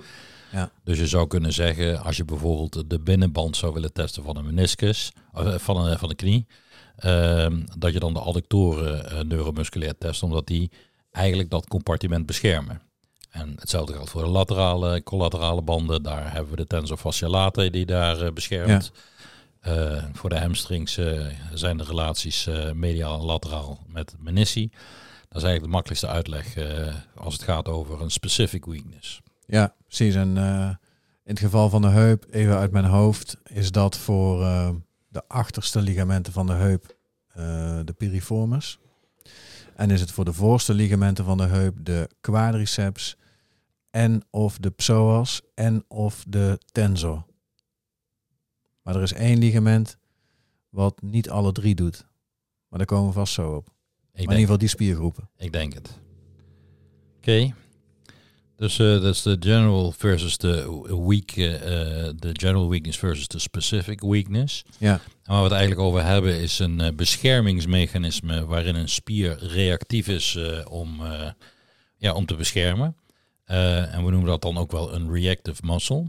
Ja. 0.51 0.72
Dus 0.84 1.00
je 1.00 1.08
zou 1.08 1.28
kunnen 1.28 1.54
zeggen, 1.54 2.04
als 2.04 2.18
je 2.18 2.25
bijvoorbeeld 2.25 2.89
de 2.89 3.00
binnenband 3.00 3.58
zou 3.58 3.74
willen 3.74 3.94
testen 3.94 4.24
van 4.24 4.38
een 4.38 4.46
meniscus, 4.46 5.12
of 5.34 5.46
eh, 5.46 5.58
van 5.58 5.86
een, 5.86 6.00
van 6.00 6.10
de 6.10 6.16
knie, 6.16 6.48
ehm, 6.96 7.66
dat 7.78 7.94
je 7.94 8.00
dan 8.00 8.13
de 8.13 8.20
adductoren 8.20 9.28
neuromusculair 9.28 9.98
test, 9.98 10.24
omdat 10.24 10.48
die 10.48 10.72
eigenlijk 11.12 11.50
dat 11.50 11.68
compartiment 11.68 12.25
beschermen. 12.25 12.82
En 13.39 13.55
hetzelfde 13.60 13.93
geldt 13.93 14.10
voor 14.10 14.24
de 14.24 14.29
laterale, 14.29 15.03
collaterale 15.03 15.62
banden. 15.62 16.03
Daar 16.03 16.34
hebben 16.34 16.51
we 16.51 16.55
de 16.55 16.67
tensor 16.67 16.98
fasciolate 16.98 17.69
die 17.69 17.86
daar 17.86 18.22
eh, 18.22 18.31
beschermt. 18.31 18.91
Eh, 19.60 20.03
voor 20.13 20.29
de 20.29 20.39
hamstrings 20.39 20.98
eh, 20.98 21.25
zijn 21.53 21.77
de 21.77 21.84
relaties 21.84 22.50
mediaal 22.74 23.19
en 23.19 23.25
lateraal 23.25 23.79
met 23.88 24.15
menisci. 24.19 24.69
Dat 25.27 25.38
is 25.38 25.43
eigenlijk 25.43 25.63
de 25.63 25.69
makkelijkste 25.69 26.08
uitleg 26.08 26.55
als 27.15 27.34
het 27.34 27.43
gaat 27.43 27.67
over 27.67 28.01
een 28.01 28.12
specific 28.12 28.65
weakness. 28.65 29.22
Ja, 29.46 29.75
precies. 29.88 30.15
En 30.15 30.38
in 31.24 31.36
het 31.36 31.39
geval 31.39 31.69
van 31.69 31.81
de 31.81 31.88
heup, 31.88 32.25
even 32.31 32.58
uit 32.58 32.72
mijn 32.72 32.86
hoofd, 32.86 33.38
is 33.43 33.72
dat 33.72 33.98
voor 33.98 34.39
de 35.08 35.22
achterste 35.27 35.81
ligamenten 35.81 36.34
van 36.34 36.48
de 36.48 36.53
heup 36.53 36.96
de 37.86 37.93
piriformis. 37.98 38.79
En 39.75 39.91
is 39.91 40.01
het 40.01 40.12
voor 40.12 40.25
de 40.25 40.34
voorste 40.34 40.74
ligamenten 40.74 41.25
van 41.25 41.38
de 41.38 41.46
heup 41.46 41.75
de 41.81 42.10
quadriceps 42.22 43.17
en 43.89 44.24
of 44.29 44.58
de 44.58 44.69
psoas 44.69 45.41
en 45.55 45.84
of 45.88 46.24
de 46.27 46.60
tensor. 46.72 47.25
Maar 48.81 48.96
er 48.96 49.01
is 49.01 49.13
één 49.13 49.38
ligament 49.38 49.98
wat 50.69 51.01
niet 51.01 51.29
alle 51.29 51.51
drie 51.51 51.75
doet. 51.75 52.08
Maar 52.67 52.79
daar 52.79 52.88
komen 52.88 53.08
we 53.08 53.13
vast 53.13 53.34
zo 53.34 53.55
op. 53.55 53.67
In 54.13 54.22
ieder 54.22 54.38
geval 54.38 54.58
die 54.58 54.67
spiergroepen. 54.67 55.29
ik 55.38 55.51
denk 55.51 55.74
het. 55.74 56.00
Oké. 57.17 57.53
Dus 58.60 58.79
eh, 58.79 58.88
dat 58.88 59.03
is 59.03 59.22
de 59.22 59.38
general 59.39 59.91
versus 59.91 60.38
de 60.38 60.86
weak, 61.08 61.31
eh, 61.31 61.55
eh, 61.55 62.13
de 62.15 62.29
general 62.34 62.69
weakness 62.69 62.98
versus 62.98 63.27
de 63.27 63.39
specific 63.39 64.01
weakness. 64.01 64.63
Ja, 64.77 64.93
En 64.93 65.00
waar 65.24 65.38
we 65.38 65.43
het 65.43 65.51
eigenlijk 65.51 65.81
over 65.81 66.05
hebben 66.05 66.39
is 66.39 66.60
een 66.60 66.96
beschermingsmechanisme 66.96 68.46
waarin 68.46 68.75
een 68.75 68.89
spier 68.89 69.38
reactief 69.41 70.08
is 70.08 70.38
om, 70.69 71.01
ja, 71.98 72.13
om 72.13 72.25
te 72.25 72.36
beschermen. 72.36 72.96
Eh, 73.50 73.94
en 73.94 74.06
we 74.06 74.12
noemen 74.12 74.29
dat 74.29 74.41
dan 74.41 74.58
ook 74.58 74.72
wel 74.72 74.94
een 74.94 75.12
reactive 75.12 75.65
muscle. 75.65 76.06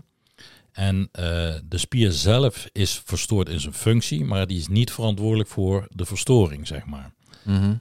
En 0.73 1.09
eh, 1.12 1.54
de 1.64 1.78
spier 1.78 2.12
zelf 2.12 2.68
is 2.73 3.02
verstoord 3.04 3.49
in 3.49 3.61
zijn 3.61 3.75
functie, 3.75 4.25
maar 4.25 4.47
die 4.47 4.59
is 4.59 4.68
niet 4.68 4.92
verantwoordelijk 4.92 5.49
voor 5.49 5.87
de 5.88 6.04
verstoring, 6.04 6.66
zeg 6.66 6.87
maar. 6.87 7.12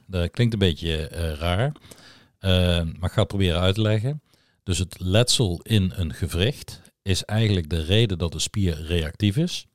Dat 0.06 0.30
klinkt 0.30 0.52
een 0.52 0.58
beetje 0.58 1.06
eh, 1.06 1.32
raar, 1.32 1.72
maar 2.40 3.08
ik 3.08 3.12
ga 3.12 3.20
het 3.20 3.26
proberen 3.26 3.60
uit 3.60 3.74
te 3.74 3.80
leggen. 3.80 4.22
Dus 4.62 4.78
het 4.78 5.00
letsel 5.00 5.60
in 5.62 5.92
een 5.94 6.14
gewricht 6.14 6.80
is 7.02 7.24
eigenlijk 7.24 7.70
de 7.70 7.82
reden 7.82 8.18
dat 8.18 8.32
de 8.32 8.38
spier 8.38 8.82
reactief 8.82 9.36
is. 9.36 9.66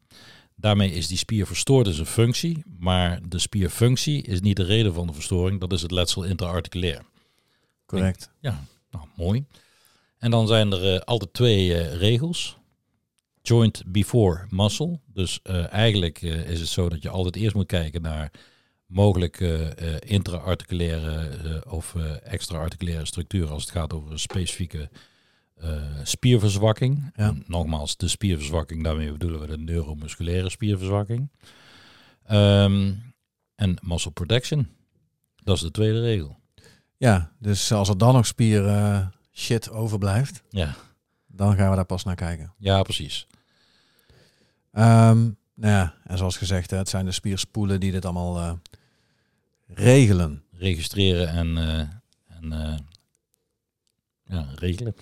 Daarmee 0.56 0.92
is 0.92 1.08
die 1.08 1.18
spier 1.18 1.48
verstoord 1.48 1.88
in 1.88 1.94
zijn 1.94 2.08
functie, 2.08 2.64
maar 2.80 3.20
de 3.28 3.40
spierfunctie 3.40 4.22
is 4.22 4.42
niet 4.42 4.58
de 4.58 4.64
reden 4.64 4.94
van 4.94 5.08
de 5.08 5.14
verstoring, 5.14 5.60
dat 5.60 5.74
is 5.74 5.82
het 5.82 5.92
letsel 5.92 6.24
intraarticulair. 6.24 7.02
correct. 7.86 8.30
Ja, 8.40 8.66
nou 8.92 9.06
mooi. 9.16 9.46
En 10.18 10.32
dan 10.32 10.48
zijn 10.48 10.72
er 10.72 10.94
eh, 10.94 11.00
altijd 11.00 11.34
twee 11.34 11.74
eh, 11.74 11.96
regels. 11.96 12.58
Joint 13.42 13.84
before 13.88 14.46
muscle. 14.50 15.00
Dus 15.14 15.40
eh, 15.44 15.72
eigenlijk 15.74 16.22
is 16.22 16.60
het 16.60 16.70
zo 16.70 16.90
dat 16.90 17.02
je 17.02 17.10
altijd 17.10 17.36
eerst 17.36 17.56
moet 17.56 17.66
kijken 17.66 18.02
naar 18.02 18.32
mogelijke 18.86 19.56
eh 19.64 20.12
intra-articulaire 20.12 21.64
of 21.70 21.96
eh 21.96 22.32
extra-articulaire 22.34 23.06
structuren 23.06 23.50
als 23.50 23.62
het 23.62 23.72
gaat 23.72 23.94
over 23.94 24.12
een 24.12 24.20
specifieke 24.20 24.90
spierverzwakking. 26.04 27.12
Ja. 27.16 27.28
En 27.28 27.44
nogmaals, 27.48 27.98
de 27.98 28.08
spierverzwakking, 28.08 28.84
daarmee 28.84 29.12
bedoelen 29.12 29.40
we 29.40 29.48
de 29.48 29.58
neuromusculaire 29.58 30.50
spierverzwakking. 30.50 31.30
Ehm, 32.26 32.94
en 33.56 33.78
muscle 33.82 34.12
protection. 34.12 34.68
Dat 35.44 35.56
is 35.56 35.62
de 35.62 35.72
tweede 35.72 36.02
regel. 36.02 36.40
Ja, 36.98 37.32
dus 37.40 37.72
als 37.72 37.90
er 37.90 37.98
dan 37.98 38.14
nog 38.14 38.26
spier 38.26 38.68
eh, 38.68 39.08
shit 39.38 39.70
overblijft, 39.70 40.44
Ja, 40.50 40.76
dan 41.28 41.56
gaan 41.56 41.70
we 41.70 41.76
daar 41.76 41.86
pas 41.86 42.04
naar 42.04 42.16
kijken. 42.16 42.54
ja 42.58 42.82
precies. 42.84 43.28
Ehm, 44.72 45.18
nou 45.54 45.74
ja, 45.74 45.94
en 46.04 46.18
zoals 46.18 46.38
gezegd, 46.38 46.72
het 46.72 46.90
zijn 46.90 47.06
de 47.06 47.12
spierspoelen 47.12 47.80
die 47.80 47.92
dit 47.92 48.06
allemaal 48.06 48.38
eh, 48.40 48.52
regelen. 49.68 50.44
registreren 50.52 51.28
en, 51.30 51.58
eh, 51.58 51.80
en 52.40 52.52
eh, 52.52 52.78
ja, 54.26 54.48
regelen. 54.56 54.96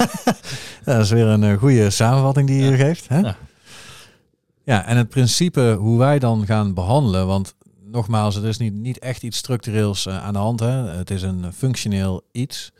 Dat 0.84 1.02
is 1.04 1.10
weer 1.10 1.26
een 1.26 1.58
goede 1.58 1.90
samenvatting 1.90 2.46
die 2.48 2.62
je 2.62 2.70
Ja. 2.70 2.76
geeft. 2.76 3.08
Hè? 3.08 3.18
Ja. 3.18 3.36
ja, 4.64 4.84
en 4.84 4.96
het 4.96 5.08
principe 5.08 5.76
hoe 5.78 5.98
wij 5.98 6.18
dan 6.18 6.46
gaan 6.46 6.74
behandelen, 6.74 7.26
want 7.26 7.54
nogmaals, 7.84 8.34
het 8.34 8.44
is 8.44 8.56
niet, 8.58 8.72
niet 8.74 8.98
echt 8.98 9.22
iets 9.22 9.36
structureels 9.38 10.08
aan 10.08 10.32
de 10.32 10.38
hand. 10.38 10.60
Hè? 10.60 10.70
Het 10.72 11.10
is 11.10 11.22
een 11.22 11.52
functioneel 11.52 12.26
iets, 12.32 12.72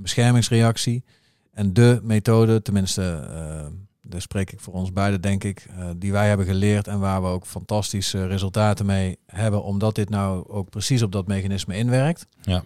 een 0.00 0.06
beschermingsreactie. 0.06 1.04
En 1.52 1.72
de 1.72 2.00
methode, 2.02 2.62
tenminste, 2.62 3.02
eh 3.32 3.66
daar 4.02 4.20
spreek 4.20 4.52
ik 4.52 4.60
voor 4.60 4.74
ons 4.74 4.92
beiden, 4.92 5.20
denk 5.20 5.44
ik, 5.44 5.66
eh, 5.78 5.88
die 5.96 6.12
wij 6.12 6.28
hebben 6.28 6.46
geleerd 6.46 6.86
en 6.88 6.98
waar 7.00 7.22
we 7.22 7.28
ook 7.28 7.46
fantastische 7.46 8.26
resultaten 8.26 8.86
mee 8.86 9.18
hebben, 9.26 9.62
omdat 9.62 9.94
dit 9.94 10.08
nou 10.08 10.48
ook 10.48 10.70
precies 10.70 11.02
op 11.02 11.12
dat 11.12 11.26
mechanisme 11.26 11.76
inwerkt, 11.76 12.26
Ja. 12.42 12.62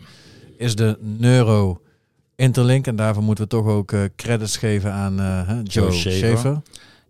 is 0.56 0.76
de 0.76 0.96
neuro 1.00 1.80
interlink. 2.36 2.86
En 2.86 2.96
daarvoor 2.96 3.22
moeten 3.22 3.44
we 3.44 3.50
toch 3.50 3.66
ook 3.66 3.92
eh, 3.92 4.00
credits 4.16 4.56
geven 4.56 4.92
aan 4.92 5.14
Joe, 5.16 5.62
Joe 5.62 5.92
Schaefer. 5.92 6.18
Schaefer. 6.20 6.62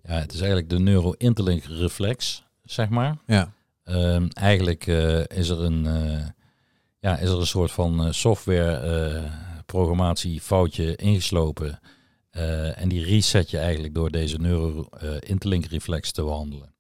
ja, 0.04 0.14
het 0.14 0.32
is 0.32 0.38
eigenlijk 0.38 0.70
de 0.70 0.78
neuro-interlink 0.78 1.64
reflex, 1.64 2.44
zeg 2.64 2.88
maar. 2.88 3.16
Ja, 3.26 3.52
Ehm, 3.84 4.26
eigenlijk 4.32 4.86
is, 5.34 5.48
er 5.48 5.60
een, 5.60 5.82
ja, 7.00 7.16
is 7.18 7.28
er 7.28 7.38
een 7.40 7.46
soort 7.46 7.70
van 7.72 8.14
software 8.14 9.22
eh, 9.66 9.75
programmatie 9.76 10.40
foutje 10.40 10.97
ingeslopen. 10.97 11.80
Eh, 12.30 12.80
en 12.80 12.88
die 12.88 13.04
reset 13.04 13.50
je 13.50 13.59
eigenlijk 13.59 13.94
door 13.94 14.11
deze 14.11 14.37
neuro-interlink 14.38 15.64
reflex 15.64 16.12
te 16.12 16.23
behandelen. 16.23 16.73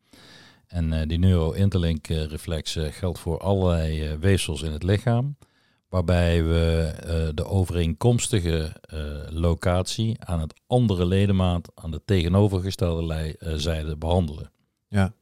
En 0.66 0.92
eh, 0.92 1.08
die 1.08 1.18
neuro-interlink 1.18 2.08
eh, 2.08 2.24
reflex 2.24 2.76
eh, 2.76 2.92
geldt 2.92 3.18
voor 3.18 3.38
allerlei 3.38 4.02
eh, 4.06 4.14
weefsels 4.18 4.62
in 4.62 4.72
het 4.72 4.82
lichaam. 4.82 5.36
Waarbij 5.88 6.44
we 6.44 6.92
eh, 7.02 7.28
de 7.34 7.44
overeenkomstige 7.44 8.72
eh, 8.80 8.98
locatie 9.30 10.16
aan 10.24 10.40
het 10.40 10.54
andere 10.66 11.06
ledemaat 11.06 11.72
aan 11.74 11.90
de 11.90 12.02
tegenovergestelde 12.04 13.36
eh, 13.38 13.52
zijde 13.54 13.96
behandelen. 13.96 14.50
ja. 14.88 15.12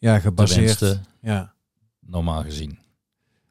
Ja, 0.00 0.18
gebaseerd. 0.18 0.78
Tenminste, 0.78 1.08
Ja. 1.22 1.54
normaal 2.00 2.42
gezien. 2.42 2.78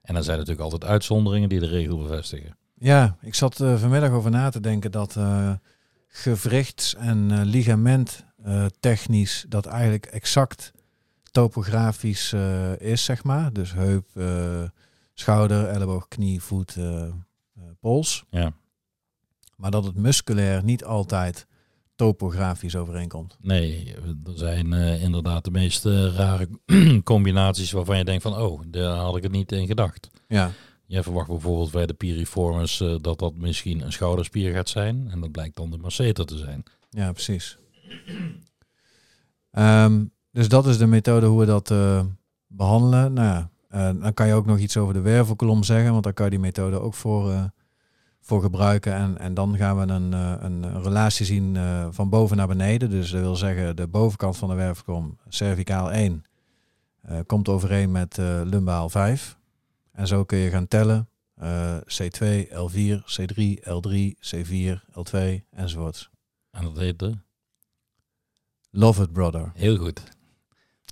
En 0.02 0.14
dan 0.14 0.24
zijn 0.24 0.38
natuurlijk 0.38 0.64
altijd 0.72 0.92
uitzonderingen 0.92 1.50
die 1.50 1.60
de 1.60 1.66
regel 1.68 1.98
bevestigen. 1.98 2.58
Ja, 2.80 3.18
ik 3.22 3.36
zat 3.36 3.60
eh, 3.60 3.78
vanmiddag 3.78 4.12
over 4.12 4.32
na 4.32 4.50
te 4.50 4.60
denken 4.60 4.92
dat 4.92 5.16
eh 5.16 5.52
gewrichts- 6.08 6.96
en 6.96 7.32
eh, 7.32 7.42
ligament 7.44 8.26
eh, 8.44 8.66
technisch 8.80 9.46
dat 9.50 9.66
eigenlijk 9.66 10.06
exact 10.06 10.72
topografisch 11.32 12.34
is, 12.78 13.04
zeg 13.04 13.24
maar. 13.24 13.54
Dus 13.54 13.74
heup, 13.74 14.08
schouder, 15.14 15.68
elleboog, 15.68 16.08
knie, 16.08 16.42
voet, 16.42 16.78
pols. 17.80 18.26
Ja. 18.30 18.54
Maar 19.56 19.72
dat 19.72 19.84
het 19.84 19.96
musculair 19.96 20.64
niet 20.64 20.84
altijd 20.84 21.48
topografisch 21.96 22.76
overeenkomt. 22.76 23.38
Nee, 23.42 23.96
er 24.26 24.38
zijn 24.38 24.74
inderdaad 24.74 25.44
de 25.44 25.52
meest 25.52 25.86
rare 25.86 26.50
combinaties 27.04 27.72
waarvan 27.72 27.98
je 27.98 28.04
denkt 28.06 28.24
van, 28.24 28.38
oh, 28.38 28.62
daar 28.68 28.96
had 28.96 29.18
ik 29.18 29.24
het 29.24 29.32
niet 29.32 29.52
in 29.52 29.68
gedacht. 29.68 30.10
Ja, 30.28 30.52
Jij 30.88 31.04
verwacht 31.04 31.28
bijvoorbeeld 31.28 31.72
bij 31.72 31.86
de 31.86 31.94
piriformis 31.94 32.82
eh, 32.82 32.96
dat 33.02 33.20
dat 33.20 33.36
misschien 33.36 33.82
een 33.82 33.92
schouderspier 33.92 34.54
gaat 34.54 34.70
zijn. 34.70 35.08
En 35.12 35.20
dat 35.20 35.32
blijkt 35.32 35.56
dan 35.56 35.72
de 35.72 35.78
masseter 35.78 36.26
te 36.26 36.38
zijn. 36.38 36.64
ja 36.90 37.12
precies. 37.12 37.58
Ehm, 39.52 40.06
dus 40.32 40.48
dat 40.48 40.68
is 40.68 40.78
de 40.78 40.88
methode 40.88 41.26
hoe 41.26 41.40
we 41.40 41.46
dat 41.46 41.72
eh, 41.72 42.06
behandelen. 42.48 43.14
Nou 43.14 43.28
ja, 43.28 43.50
eh, 43.70 44.02
dan 44.02 44.14
kan 44.14 44.28
je 44.28 44.34
ook 44.34 44.46
nog 44.46 44.58
iets 44.60 44.78
over 44.78 44.94
de 44.94 45.02
wervelkolom 45.02 45.64
zeggen, 45.64 45.92
want 45.92 46.04
daar 46.04 46.14
kan 46.14 46.26
je 46.26 46.32
die 46.32 46.40
methode 46.40 46.80
ook 46.80 46.94
voor, 46.94 47.52
voor 48.22 48.42
gebruiken. 48.42 48.94
En, 48.94 49.18
en 49.18 49.34
dan 49.34 49.58
gaan 49.58 49.78
we 49.78 49.94
een, 49.94 50.12
een 50.46 50.84
relatie 50.84 51.26
zien 51.26 51.58
van 51.92 52.10
boven 52.10 52.38
naar 52.38 52.48
beneden. 52.48 52.90
Dus 52.90 53.12
dat 53.12 53.22
wil 53.22 53.36
zeggen, 53.36 53.76
de 53.76 53.88
bovenkant 53.88 54.38
van 54.38 54.50
de 54.50 54.56
wervelkolom, 54.56 55.18
cervicaal 55.28 55.92
1, 55.92 56.24
eh, 57.02 57.20
komt 57.26 57.50
overeen 57.50 57.92
met 57.92 58.18
lumbaal 58.44 58.90
5. 58.90 59.37
En 59.98 60.08
zo 60.08 60.24
kun 60.26 60.38
je 60.38 60.50
gaan 60.50 60.68
tellen. 60.68 61.10
eh, 61.36 61.78
C2, 61.78 62.48
L4, 62.50 63.04
C3, 63.06 63.60
L3, 63.64 64.16
C4, 64.36 64.84
L2 64.92 65.18
enzovoorts. 65.52 66.10
En 66.52 66.64
dat 66.64 66.78
heette 66.78 67.18
Love 68.72 69.04
it, 69.04 69.12
brother. 69.12 69.52
heel 69.56 69.78
goed. 69.78 70.00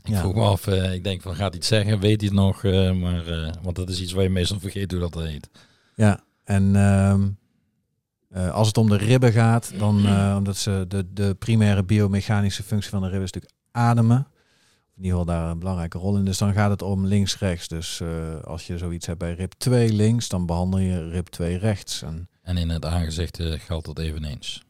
Ik 0.03 0.12
Ja. 0.12 0.19
vroeg 0.19 0.33
me 0.33 0.41
af, 0.41 0.67
eh, 0.67 0.93
ik 0.93 1.03
denk 1.03 1.21
van 1.21 1.31
gaat 1.35 1.39
hij 1.50 1.57
het 1.57 1.65
zeggen, 1.65 2.00
weet 2.00 2.19
hij 2.21 2.29
het 2.29 2.38
nog? 2.39 2.63
eh, 2.63 2.91
maar, 2.93 3.27
eh, 3.27 3.53
want 3.62 3.75
dat 3.75 3.89
is 3.89 4.01
iets 4.01 4.12
waar 4.12 4.24
je 4.24 4.29
meestal 4.29 4.59
vergeet 4.59 4.91
hoe 4.91 5.00
dat 5.00 5.13
heet. 5.13 5.50
Ja, 5.95 6.24
en 6.43 6.75
ehm, 6.75 7.29
Eh, 8.29 8.51
als 8.51 8.67
het 8.67 8.77
om 8.77 8.89
de 8.89 8.97
ribben 8.97 9.31
gaat, 9.31 9.71
dan 9.79 9.95
omdat 10.35 10.57
ze 10.57 10.85
de, 10.88 11.13
de 11.13 11.35
primaire 11.39 11.83
biomechanische 11.83 12.63
functie 12.63 12.89
van 12.89 13.00
de 13.01 13.07
ribben 13.07 13.24
is 13.25 13.31
natuurlijk 13.31 13.62
ademen. 13.71 14.27
In 14.97 15.03
ieder 15.03 15.19
geval 15.19 15.35
daar 15.35 15.49
een 15.51 15.59
belangrijke 15.59 15.97
rol 15.97 16.17
in. 16.17 16.25
Dus 16.25 16.37
dan 16.37 16.53
gaat 16.53 16.69
het 16.69 16.81
om 16.81 17.05
links-rechts. 17.05 17.67
Dus 17.67 17.99
eh, 17.99 18.41
als 18.41 18.67
je 18.67 18.77
zoiets 18.77 19.05
hebt 19.05 19.19
bij 19.19 19.33
rib 19.33 19.51
2 19.57 19.93
links, 19.93 20.27
dan 20.29 20.45
behandel 20.45 20.79
je 20.79 21.09
rib 21.09 21.27
2 21.27 21.57
rechts. 21.57 22.01
En 22.01 22.29
En 22.41 22.57
in 22.57 22.69
het 22.69 22.85
aangezicht 22.85 23.39
eh, 23.39 23.59
geldt 23.59 23.85
dat 23.85 23.99
eveneens. 23.99 24.63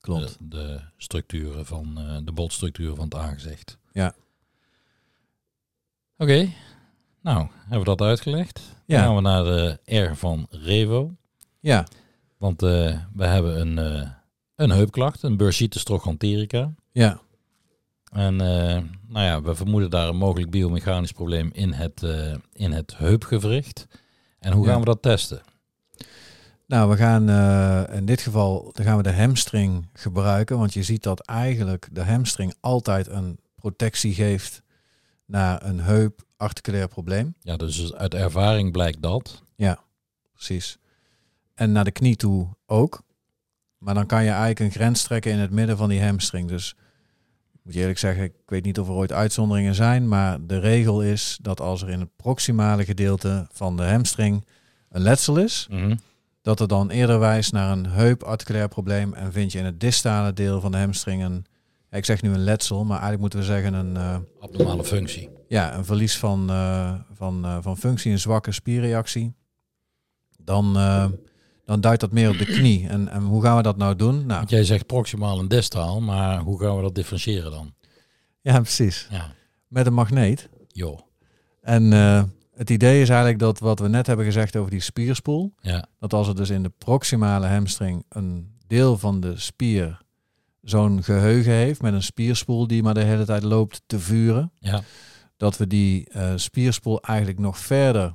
klopt. 0.00 0.36
De, 0.40 0.48
de 0.48 0.80
structuren 0.96 1.66
van 1.66 1.98
eh, 1.98 2.16
de 2.24 2.32
bolstructuur 2.32 2.94
van 2.94 3.04
het 3.04 3.14
aangezicht. 3.14 3.78
Ja. 3.92 4.14
Oké, 6.16 6.48
nou 7.22 7.48
hebben 7.60 7.78
we 7.78 7.84
dat 7.84 8.00
uitgelegd. 8.02 8.54
Dan 8.54 8.98
Ja. 8.98 9.02
gaan 9.02 9.14
we 9.14 9.20
naar 9.20 9.44
de 9.44 9.78
R 9.84 10.14
van 10.16 10.46
Revo. 10.50 11.14
Ja, 11.60 11.86
Want 12.38 12.60
we 12.60 12.98
hebben 13.16 13.60
een, 13.60 14.06
een 14.54 14.70
heupklacht, 14.70 15.22
een 15.22 15.36
bursitis 15.36 15.84
trochanterica. 15.84 16.74
ja, 16.92 17.20
En 18.10 18.40
eh, 18.40 18.82
nou 19.08 19.24
ja, 19.26 19.42
we 19.42 19.54
vermoeden 19.54 19.90
daar 19.90 20.08
een 20.08 20.16
mogelijk 20.16 20.50
biomechanisch 20.50 21.12
probleem 21.12 21.50
in 21.52 21.72
het, 21.72 22.02
eh, 22.02 22.34
in 22.52 22.72
het 22.72 22.96
heupgewricht. 22.96 23.86
En 24.38 24.52
hoe 24.52 24.64
Ja. 24.66 24.70
gaan 24.70 24.80
we 24.80 24.86
dat 24.86 25.02
testen? 25.02 25.40
Nou, 26.66 26.90
we 26.90 26.96
gaan 26.96 27.28
eh, 27.28 27.96
in 27.96 28.04
dit 28.04 28.20
geval 28.20 28.70
dan 28.72 28.84
gaan 28.84 28.96
we 28.96 29.02
de 29.02 29.12
hamstring 29.12 29.88
gebruiken. 29.92 30.58
Want 30.58 30.72
je 30.72 30.82
ziet 30.82 31.02
dat 31.02 31.20
eigenlijk 31.26 31.88
de 31.92 32.04
hamstring 32.04 32.54
altijd 32.60 33.06
een 33.08 33.38
protectie 33.54 34.14
geeft 34.14 34.62
naar 35.26 35.64
een 35.64 35.80
heup-articulair 35.80 36.88
probleem. 36.88 37.34
Ja, 37.40 37.56
dus 37.56 37.94
uit 37.94 38.14
ervaring 38.14 38.72
blijkt 38.72 39.02
dat. 39.02 39.42
Precies. 40.32 40.78
En 41.54 41.72
naar 41.72 41.84
de 41.84 41.90
knie 41.90 42.16
toe 42.16 42.48
ook. 42.66 43.02
Maar 43.78 43.94
dan 43.94 44.06
kan 44.06 44.22
je 44.24 44.28
eigenlijk 44.30 44.58
een 44.60 44.70
grens 44.70 45.02
trekken 45.02 45.32
in 45.32 45.38
het 45.38 45.50
midden 45.50 45.76
van 45.76 45.88
die 45.88 46.02
hamstring. 46.02 46.48
Dus 46.48 46.74
moet 47.62 47.74
je 47.74 47.80
eerlijk 47.80 47.98
zeggen, 47.98 48.24
ik 48.24 48.32
weet 48.46 48.64
niet 48.64 48.78
of 48.78 48.88
er 48.88 48.94
ooit 48.94 49.12
uitzonderingen 49.12 49.74
zijn. 49.74 50.08
Maar 50.08 50.46
de 50.46 50.58
regel 50.58 51.02
is 51.02 51.38
dat 51.42 51.60
als 51.60 51.82
er 51.82 51.88
in 51.88 52.00
het 52.00 52.16
proximale 52.16 52.84
gedeelte 52.84 53.46
van 53.52 53.76
de 53.76 53.82
hamstring 53.82 54.44
een 54.90 55.00
letsel 55.02 55.36
is, 55.36 55.66
Mhm. 55.70 55.96
dat 56.42 56.60
er 56.60 56.68
dan 56.68 56.90
eerder 56.90 57.18
wijst 57.18 57.52
naar 57.52 57.72
een 57.72 57.86
heuparticulair 57.86 58.68
probleem. 58.68 59.14
En 59.14 59.32
vind 59.32 59.52
je 59.52 59.58
in 59.58 59.64
het 59.64 59.80
distale 59.80 60.32
deel 60.32 60.60
van 60.60 60.70
de 60.72 60.78
hamstring 60.78 61.22
een, 61.24 61.44
ik 61.90 62.04
zeg 62.04 62.22
nu 62.22 62.32
een 62.32 62.44
letsel, 62.44 62.78
maar 62.84 63.00
eigenlijk 63.00 63.20
moeten 63.20 63.38
we 63.38 63.44
zeggen 63.44 63.74
een, 63.74 63.96
eh, 63.96 64.16
Abnormale 64.40 64.84
functie. 64.84 65.28
ja, 65.48 65.74
een 65.74 65.84
verlies 65.84 66.18
van, 66.18 66.50
eh, 66.50 66.94
van, 67.14 67.44
eh, 67.44 67.56
van 67.60 67.76
functie, 67.76 68.12
een 68.12 68.18
zwakke 68.18 68.52
spierreactie. 68.52 69.34
Dan, 70.38 70.72
dan 71.64 71.80
duidt 71.80 72.00
dat 72.00 72.12
meer 72.12 72.30
op 72.30 72.38
de 72.38 72.44
knie. 72.58 72.88
En, 72.88 73.08
en 73.08 73.22
hoe 73.22 73.42
gaan 73.42 73.56
we 73.56 73.62
dat 73.62 73.76
nou 73.76 73.96
doen? 73.96 74.14
Nou, 74.26 74.38
Want 74.38 74.50
jij 74.50 74.64
zegt 74.64 74.86
proximaal 74.86 75.38
en 75.38 75.48
distaal, 75.48 76.00
maar 76.00 76.38
hoe 76.38 76.60
gaan 76.60 76.76
we 76.76 76.82
dat 76.82 76.94
differentiëren 76.94 77.50
dan? 77.50 77.74
ja, 78.40 78.60
precies. 78.60 79.06
Ja, 79.10 79.32
Met 79.68 79.86
een 79.86 79.94
magneet. 79.94 80.48
joh. 80.68 80.98
En 81.60 81.92
eh, 81.92 82.22
het 82.54 82.70
idee 82.70 83.00
is 83.02 83.08
eigenlijk 83.08 83.38
dat 83.38 83.58
wat 83.58 83.78
we 83.78 83.88
net 83.88 84.06
hebben 84.06 84.24
gezegd 84.24 84.56
over 84.56 84.70
die 84.70 84.80
spierspoel, 84.80 85.54
Ja, 85.60 85.86
dat 85.98 86.12
als 86.12 86.28
er 86.28 86.36
dus 86.36 86.50
in 86.50 86.62
de 86.62 86.72
proximale 86.78 87.46
hamstring 87.46 88.04
een 88.08 88.54
deel 88.66 88.98
van 88.98 89.20
de 89.20 89.38
spier 89.38 89.98
zo'n 90.62 91.02
geheugen 91.02 91.52
heeft 91.52 91.82
met 91.82 91.92
een 91.92 92.02
spierspoel 92.02 92.66
die 92.66 92.82
maar 92.82 92.94
de 92.94 93.02
hele 93.04 93.24
tijd 93.24 93.42
loopt 93.42 93.82
te 93.86 93.98
vuren, 94.00 94.52
ja, 94.58 94.82
dat 95.36 95.56
we 95.56 95.66
die 95.66 96.08
eh, 96.08 96.32
spierspoel 96.36 97.00
eigenlijk 97.02 97.38
nog 97.38 97.58
verder 97.58 98.14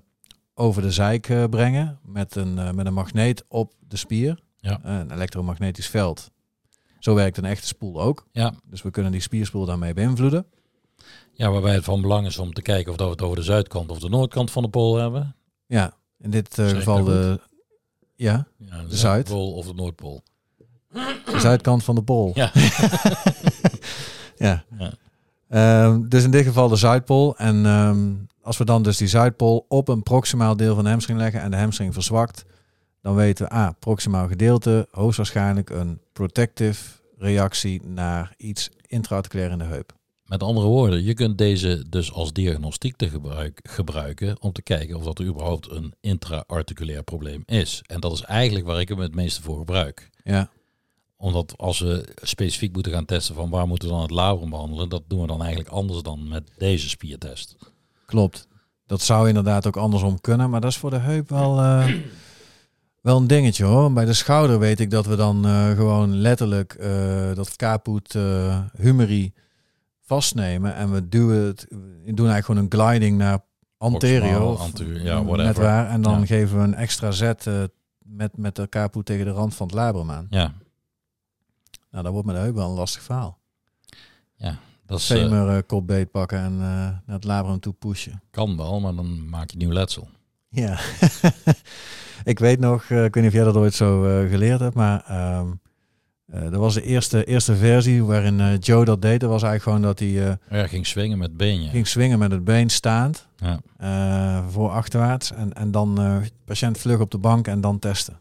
over 0.56 0.82
de 0.82 0.92
zijk 0.92 1.30
eh, 1.30 1.44
brengen 1.50 2.00
met 2.06 2.36
een, 2.36 2.60
eh, 2.60 2.72
met 2.72 2.86
een 2.86 2.94
magneet 2.94 3.44
op 3.48 3.74
de 3.88 3.98
spier, 3.98 4.40
Ja. 4.58 4.80
Eh, 4.84 4.98
een 4.98 5.12
elektromagnetisch 5.12 5.88
veld. 5.88 6.32
Zo 7.00 7.14
werkt 7.16 7.38
een 7.38 7.46
echte 7.46 7.68
spoel 7.68 8.02
ook. 8.02 8.28
ja. 8.32 8.54
Dus 8.70 8.82
we 8.82 8.92
kunnen 8.92 9.12
die 9.12 9.22
spierspoel 9.22 9.66
daarmee 9.66 9.94
beïnvloeden. 9.94 10.46
ja, 11.34 11.50
waarbij 11.52 11.74
het 11.74 11.84
van 11.84 12.02
belang 12.02 12.26
is 12.28 12.38
om 12.38 12.54
te 12.54 12.62
kijken 12.62 12.92
of 12.92 12.98
dat 12.98 13.06
we 13.08 13.14
het 13.14 13.22
over 13.22 13.36
de 13.38 13.44
zuidkant 13.44 13.90
of 13.90 14.00
de 14.00 14.10
noordkant 14.10 14.52
van 14.52 14.64
de 14.64 14.70
pool 14.70 14.96
hebben. 14.96 15.36
Ja, 15.68 15.94
in 16.20 16.30
dit 16.30 16.54
geval 16.56 17.04
de, 17.04 17.40
ja, 18.16 18.48
Ja, 18.58 18.66
de, 18.82 18.88
De 18.88 18.96
zuid. 18.96 19.00
zuidpool 19.00 19.52
of 19.54 19.66
de 19.68 19.74
noordpool. 19.74 20.24
de 21.26 21.40
zuidkant 21.40 21.84
van 21.84 21.96
de 21.96 22.04
pool. 22.04 22.32
Ja. 22.34 22.52
ja. 24.38 24.64
Ja. 24.78 24.94
Ehm, 25.50 26.08
dus 26.08 26.24
in 26.24 26.32
dit 26.32 26.46
geval 26.46 26.68
de 26.68 26.76
Zuidpool. 26.76 27.38
En 27.38 27.66
ehm, 27.66 28.14
als 28.46 28.58
we 28.58 28.66
dan 28.66 28.84
dus 28.84 28.98
die 28.98 29.08
Zuidpool 29.08 29.66
op 29.68 29.88
een 29.88 30.04
proximaal 30.04 30.58
deel 30.58 30.76
van 30.76 30.84
de 30.84 30.90
hamstring 30.90 31.20
leggen 31.20 31.42
en 31.42 31.52
de 31.52 31.58
hamstring 31.58 31.94
verzwakt, 31.94 32.46
dan 33.02 33.16
weten 33.16 33.46
we, 33.46 33.52
ah, 33.52 33.70
proximaal 33.80 34.28
gedeelte, 34.28 34.88
hoogstwaarschijnlijk 34.92 35.70
een 35.70 36.00
protective 36.14 36.92
reactie 37.18 37.86
naar 37.86 38.34
iets 38.38 38.70
intraarticulair 38.88 39.52
in 39.52 39.58
de 39.58 39.64
heup. 39.64 39.94
Met 40.26 40.44
andere 40.44 40.68
woorden, 40.68 41.04
je 41.04 41.14
kunt 41.14 41.38
deze 41.38 41.86
dus 41.90 42.12
als 42.12 42.34
diagnostiek 42.34 42.96
te 42.96 43.10
gebruik, 43.10 43.60
gebruiken 43.70 44.42
om 44.42 44.52
te 44.52 44.62
kijken 44.62 44.96
of 44.96 45.04
dat 45.04 45.20
er 45.20 45.26
überhaupt 45.26 45.72
een 45.72 45.94
intra-articulair 46.00 47.04
probleem 47.04 47.44
is. 47.46 47.82
En 47.86 48.00
dat 48.00 48.12
is 48.12 48.22
eigenlijk 48.22 48.66
waar 48.66 48.80
ik 48.80 48.90
hem 48.90 49.00
het 49.00 49.16
meeste 49.16 49.42
voor 49.42 49.58
gebruik. 49.58 50.10
Ja, 50.24 50.50
Omdat 51.18 51.58
als 51.58 51.80
we 51.80 52.08
specifiek 52.22 52.74
moeten 52.74 52.92
gaan 52.92 53.06
testen 53.06 53.36
van 53.36 53.50
waar 53.50 53.68
moeten 53.68 53.88
we 53.88 53.94
dan 53.94 54.04
het 54.04 54.12
labrum 54.12 54.50
behandelen, 54.50 54.90
dat 54.90 55.04
doen 55.08 55.22
we 55.22 55.28
dan 55.28 55.42
eigenlijk 55.42 55.70
anders 55.70 56.02
dan 56.02 56.28
met 56.28 56.52
deze 56.58 56.90
spiertest. 56.90 57.56
Klopt. 58.06 58.48
Dat 58.86 59.02
zou 59.02 59.28
inderdaad 59.28 59.68
ook 59.68 59.78
andersom 59.78 60.22
kunnen, 60.22 60.50
maar 60.50 60.62
dat 60.62 60.72
is 60.72 60.78
voor 60.78 60.90
de 60.90 60.98
heup 60.98 61.30
wel, 61.30 61.60
eh, 61.60 61.94
wel 63.02 63.18
een 63.18 63.28
dingetje 63.28 63.64
hoor. 63.64 63.94
Bij 63.94 64.06
de 64.06 64.14
schouder 64.14 64.60
weet 64.60 64.80
ik 64.80 64.90
dat 64.90 65.06
we 65.06 65.16
dan 65.16 65.46
eh, 65.46 65.72
gewoon 65.72 66.16
letterlijk 66.16 66.74
eh, 66.74 67.34
dat 67.36 67.56
caput 67.56 68.16
eh 68.16 68.60
humeri 68.78 69.34
vastnemen 70.02 70.76
en 70.76 70.92
we 70.92 71.10
duwen 71.10 71.46
het, 71.46 71.66
we 71.70 72.14
doen 72.14 72.28
eigenlijk 72.30 72.46
gewoon 72.46 72.62
een 72.64 72.72
gliding 72.72 73.18
naar 73.18 73.40
anterior, 73.78 74.42
of 74.42 74.60
anterior, 74.60 75.02
ja, 75.04 75.22
net 75.22 75.58
waar, 75.58 75.90
en 75.90 76.02
dan 76.02 76.20
Ja. 76.20 76.26
geven 76.26 76.58
we 76.58 76.64
een 76.64 76.76
extra 76.76 77.12
zet 77.12 77.46
met, 77.98 78.38
met 78.38 78.56
de 78.56 78.70
caput 78.70 79.06
tegen 79.06 79.26
de 79.26 79.32
rand 79.32 79.56
van 79.56 79.66
het 79.68 79.76
labrum 79.76 80.12
aan. 80.12 80.28
Ja, 80.30 80.54
Nou, 81.92 82.04
dat 82.04 82.12
wordt 82.12 82.28
met 82.28 82.36
de 82.36 82.42
heup 82.42 82.56
wel 82.56 82.70
een 82.70 82.76
lastig 82.76 83.02
verhaal. 83.02 83.38
Dat 84.86 85.00
is, 85.00 85.10
eh, 85.10 85.18
Femur 85.18 85.50
eh, 85.56 85.62
kop 85.68 85.88
beet 85.88 86.12
pakken 86.12 86.38
en 86.40 86.52
eh, 86.54 86.60
naar 86.60 87.02
het 87.06 87.24
labrum 87.24 87.60
toe 87.60 87.74
pushen. 87.74 88.22
kan 88.32 88.58
wel, 88.58 88.80
maar 88.80 88.96
dan 88.96 89.30
maak 89.30 89.52
je 89.52 89.58
nieuw 89.58 89.72
letsel. 89.72 90.08
Ja, 90.50 90.80
ik 92.24 92.40
weet 92.40 92.60
nog, 92.60 92.84
eh, 92.84 93.04
ik 93.04 93.14
weet 93.14 93.24
niet 93.24 93.32
of 93.32 93.38
jij 93.38 93.44
dat 93.44 93.56
ooit 93.56 93.74
zo 93.74 94.06
eh, 94.06 94.30
geleerd 94.30 94.60
hebt, 94.60 94.76
maar 94.76 95.04
eh, 95.08 95.42
dat 96.28 96.54
was 96.56 96.74
de 96.74 96.84
eerste, 96.84 97.24
eerste 97.26 97.56
versie 97.56 98.04
waarin 98.04 98.40
eh, 98.40 98.60
Joe 98.60 98.86
dat 98.86 99.02
deed. 99.02 99.20
Dat 99.20 99.30
was 99.30 99.44
eigenlijk 99.44 99.64
gewoon 99.64 99.82
dat 99.96 100.00
hij 100.00 100.28
eh, 100.50 100.60
Ja, 100.62 100.68
ging 100.68 100.88
swingen 100.88 101.18
met 101.18 101.38
beenje. 101.38 101.70
ging 101.70 101.88
swingen 101.88 102.20
met 102.20 102.32
het 102.32 102.44
been 102.44 102.70
staand, 102.70 103.28
Ja. 103.38 103.60
eh, 103.78 104.48
voor 104.50 104.70
achterwaarts. 104.70 105.32
En, 105.32 105.54
en 105.54 105.72
dan 105.72 106.00
eh 106.02 106.18
patiënt 106.46 106.78
vlug 106.78 107.00
op 107.00 107.12
de 107.12 107.18
bank 107.18 107.48
en 107.48 107.62
dan 107.62 107.80
testen. 107.80 108.20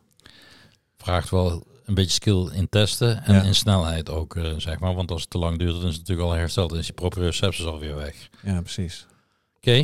Vraagt 0.97 1.31
wel 1.31 1.67
een 1.85 1.95
beetje 1.95 2.11
skill 2.11 2.49
in 2.53 2.69
testen 2.69 3.25
en 3.25 3.35
Ja. 3.35 3.43
in 3.43 3.55
snelheid 3.55 4.11
ook, 4.11 4.37
eh, 4.37 4.53
zeg 4.57 4.79
maar. 4.79 4.95
Want 4.95 5.11
als 5.11 5.21
het 5.21 5.31
te 5.31 5.39
lang 5.39 5.59
duurt, 5.59 5.73
dan 5.75 5.87
is 5.87 5.97
het 5.97 5.99
natuurlijk 5.99 6.29
al 6.29 6.35
hersteld 6.35 6.73
en 6.73 6.79
is 6.79 6.85
die 6.87 6.95
proprioceptus 6.95 7.65
alweer 7.67 7.95
weg. 7.95 8.29
Ja, 8.43 8.61
precies. 8.61 9.07
Oké, 9.57 9.83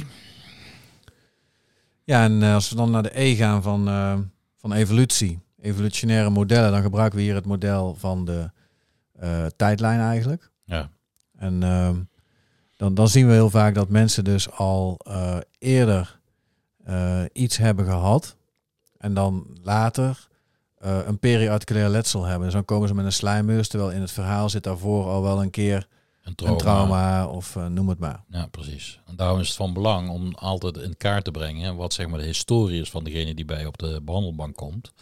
Ja, 2.04 2.24
en 2.24 2.42
eh, 2.42 2.54
als 2.54 2.70
we 2.70 2.76
dan 2.76 2.90
naar 2.90 3.02
de 3.02 3.20
E 3.20 3.34
gaan 3.34 3.62
van, 3.62 3.88
eh, 3.88 4.18
van 4.56 4.72
evolutie, 4.72 5.38
evolutionaire 5.60 6.30
modellen, 6.30 6.70
dan 6.72 6.82
gebruiken 6.82 7.18
we 7.18 7.24
hier 7.24 7.34
het 7.34 7.46
model 7.46 7.94
van 7.98 8.24
de 8.24 8.50
tijdlijn 9.56 10.00
eigenlijk. 10.00 10.50
ja. 10.64 10.90
En 11.36 11.62
ehm, 11.62 11.96
dan, 12.76 12.94
dan 12.94 13.08
zien 13.08 13.26
we 13.26 13.32
heel 13.32 13.50
vaak 13.50 13.74
dat 13.74 13.88
mensen 13.88 14.24
dus 14.24 14.50
al 14.50 15.00
eerder 15.58 16.18
iets 17.32 17.56
hebben 17.56 17.84
gehad 17.84 18.36
en 18.98 19.14
dan 19.14 19.58
later 19.62 20.28
eh, 20.80 20.98
een 21.06 21.18
periarticulair 21.18 21.88
letsel 21.88 22.24
hebben. 22.24 22.44
Dus 22.44 22.52
dan 22.54 22.64
komen 22.64 22.88
ze 22.88 22.94
met 22.94 23.04
een 23.04 23.12
slijmneus, 23.12 23.68
terwijl 23.68 23.90
in 23.92 24.00
het 24.00 24.10
verhaal 24.12 24.48
zit 24.48 24.62
daarvoor 24.62 25.04
al 25.06 25.22
wel 25.22 25.42
een 25.42 25.50
keer 25.50 25.86
Een 26.22 26.34
trauma. 26.34 26.54
een 26.56 26.62
trauma 26.62 27.26
of 27.26 27.56
eh, 27.56 27.66
noem 27.66 27.88
het 27.88 27.98
maar. 27.98 28.24
Ja, 28.28 28.46
precies. 28.46 29.00
En 29.06 29.16
daarom 29.16 29.40
is 29.40 29.46
het 29.48 29.56
van 29.56 29.72
belang 29.72 30.08
om 30.08 30.34
altijd 30.34 30.76
in 30.76 30.96
kaart 30.96 31.24
te 31.24 31.30
brengen 31.30 31.76
wat 31.76 31.92
zeg 31.94 32.06
maar 32.08 32.18
de 32.18 32.24
historie 32.24 32.80
is 32.80 32.90
van 32.90 33.04
degene 33.04 33.34
die 33.34 33.44
bij 33.44 33.66
op 33.66 33.78
de 33.78 34.00
behandelbank 34.02 34.56
komt. 34.56 34.92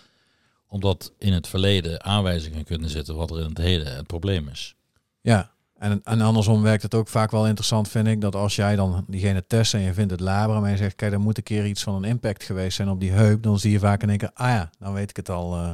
Omdat 0.69 1.13
in 1.19 1.33
het 1.33 1.49
verleden 1.49 2.05
aanwijzingen 2.05 2.65
kunnen 2.65 2.91
zitten 2.91 3.17
wat 3.17 3.31
er 3.31 3.39
in 3.41 3.49
het 3.49 3.59
heden 3.59 3.97
het 3.97 4.07
probleem 4.07 4.49
is. 4.49 4.75
Ja, 5.21 5.51
en, 5.79 6.01
en 6.05 6.21
andersom 6.21 6.63
werkt 6.63 6.83
het 6.83 6.95
ook 6.95 7.09
vaak 7.09 7.31
wel 7.31 7.47
interessant, 7.47 7.89
vind 7.89 8.07
ik, 8.07 8.21
dat 8.21 8.35
als 8.35 8.57
jij 8.57 8.77
dan 8.77 9.05
diegene 9.07 9.47
test 9.47 9.75
en 9.75 9.81
je 9.81 9.93
vindt 9.93 10.11
het 10.11 10.21
labrum 10.21 10.65
en 10.65 10.71
je 10.71 10.77
zegt, 10.77 10.95
kijk, 10.95 11.13
er 11.13 11.21
moet 11.21 11.37
een 11.37 11.43
keer 11.43 11.67
iets 11.67 11.83
van 11.83 11.95
een 11.95 12.05
impact 12.05 12.45
geweest 12.45 12.77
zijn 12.77 12.89
op 12.89 13.01
die 13.01 13.11
heup, 13.11 13.43
dan 13.43 13.59
zie 13.59 13.71
je 13.71 13.79
vaak 13.79 14.03
in 14.03 14.09
één 14.09 14.19
keer, 14.19 14.31
ah 14.35 14.49
ja, 14.49 14.71
dan 14.79 14.93
weet 14.93 15.11
ik 15.11 15.17
het 15.17 15.31
al 15.31 15.57
eh, 15.57 15.71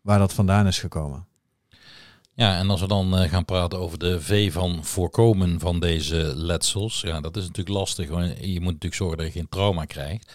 waar 0.00 0.18
dat 0.18 0.32
vandaan 0.32 0.66
is 0.66 0.78
gekomen. 0.78 1.26
Ja, 2.34 2.58
en 2.58 2.70
als 2.70 2.80
we 2.80 2.88
dan 2.88 3.18
eh, 3.18 3.30
gaan 3.30 3.44
praten 3.44 3.78
over 3.78 3.98
de 3.98 4.20
V 4.20 4.52
van 4.52 4.84
voorkomen 4.84 5.60
van 5.60 5.80
deze 5.80 6.32
letsels, 6.36 7.00
ja, 7.00 7.20
dat 7.20 7.36
is 7.36 7.42
natuurlijk 7.42 7.76
lastig. 7.76 8.08
want 8.08 8.38
Je 8.40 8.60
moet 8.60 8.72
natuurlijk 8.72 8.94
zorgen 8.94 9.18
dat 9.18 9.26
je 9.26 9.32
geen 9.32 9.48
trauma 9.48 9.84
krijgt. 9.84 10.32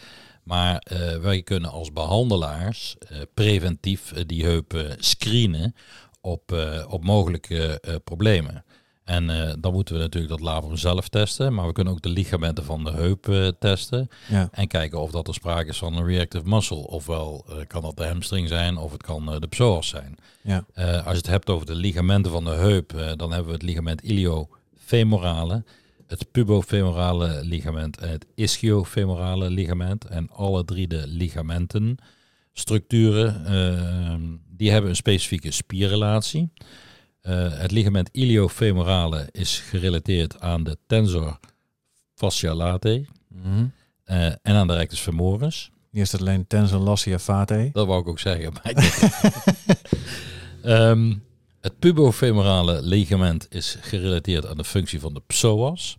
Maar 0.49 0.77
eh, 0.77 1.17
wij 1.17 1.41
kunnen 1.41 1.69
als 1.69 1.93
behandelaars 1.93 2.95
eh, 2.99 3.17
preventief 3.33 4.13
die 4.25 4.43
heup 4.45 4.73
eh, 4.73 4.91
screenen 4.97 5.75
op, 6.21 6.51
op 6.89 7.03
mogelijke 7.03 7.81
problemen. 8.03 8.63
En 9.09 9.29
eh, 9.29 9.53
dan 9.59 9.73
moeten 9.73 9.95
we 9.95 10.01
natuurlijk 10.01 10.31
dat 10.31 10.41
labrum 10.41 10.77
zelf 10.77 11.07
testen, 11.07 11.53
maar 11.53 11.67
we 11.67 11.73
kunnen 11.73 11.93
ook 11.93 12.01
de 12.01 12.09
ligamenten 12.09 12.63
van 12.63 12.83
de 12.83 12.91
heup 12.91 13.27
eh, 13.27 13.47
testen. 13.59 14.09
Ja. 14.27 14.49
En 14.51 14.67
kijken 14.67 14.99
of 14.99 15.11
dat 15.11 15.27
er 15.27 15.33
sprake 15.33 15.69
is 15.69 15.77
van 15.77 15.95
een 15.95 16.05
reactive 16.05 16.49
muscle. 16.49 16.87
Ofwel 16.87 17.45
eh, 17.49 17.55
kan 17.67 17.81
dat 17.81 17.97
de 17.97 18.05
hamstring 18.05 18.47
zijn 18.47 18.77
of 18.77 18.91
het 18.91 19.03
kan 19.03 19.25
de 19.39 19.47
psoas 19.47 19.87
zijn. 19.87 20.15
Ja. 20.41 20.65
Als 20.75 21.11
je 21.11 21.17
het 21.17 21.27
hebt 21.27 21.49
over 21.49 21.65
de 21.65 21.75
ligamenten 21.75 22.31
van 22.31 22.43
de 22.43 22.51
heup, 22.51 22.89
dan 23.15 23.31
hebben 23.31 23.47
we 23.47 23.53
het 23.53 23.63
ligament 23.63 24.01
iliofemorale, 24.01 25.63
het 26.07 26.31
pubofemorale 26.31 27.39
ligament 27.43 27.97
en 27.97 28.09
het 28.09 28.25
ischiofemorale 28.35 29.49
ligament. 29.49 30.05
En 30.05 30.29
alle 30.29 30.65
drie 30.65 30.87
de 30.87 31.03
ligamenten, 31.07 31.97
structuren, 32.53 33.45
eh, 33.45 34.15
die 34.47 34.71
hebben 34.71 34.89
een 34.89 34.95
specifieke 34.95 35.51
spierrelatie. 35.51 36.51
Eh, 37.21 37.59
het 37.59 37.71
ligament 37.71 38.09
iliofemorale 38.11 39.27
is 39.31 39.59
gerelateerd 39.59 40.39
aan 40.39 40.63
de 40.63 40.77
tensor 40.87 41.39
fascia 42.15 42.53
latae 42.53 43.05
Mhm. 43.27 43.65
eh, 44.03 44.25
en 44.25 44.55
aan 44.55 44.67
de 44.67 44.75
rectus 44.75 44.99
femoris. 44.99 45.69
Hier 45.91 46.01
is 46.01 46.11
het 46.11 46.21
alleen 46.21 46.47
tensor 46.47 46.79
lascia 46.79 47.19
fatae. 47.19 47.69
Dat 47.73 47.87
wou 47.87 48.01
ik 48.01 48.07
ook 48.07 48.19
zeggen. 48.19 48.53
Ehm, 50.63 51.13
het 51.61 51.79
pubofemorale 51.79 52.81
ligament 52.81 53.45
is 53.49 53.77
gerelateerd 53.81 54.45
aan 54.45 54.57
de 54.57 54.63
functie 54.63 54.99
van 54.99 55.13
de 55.13 55.21
psoas. 55.27 55.97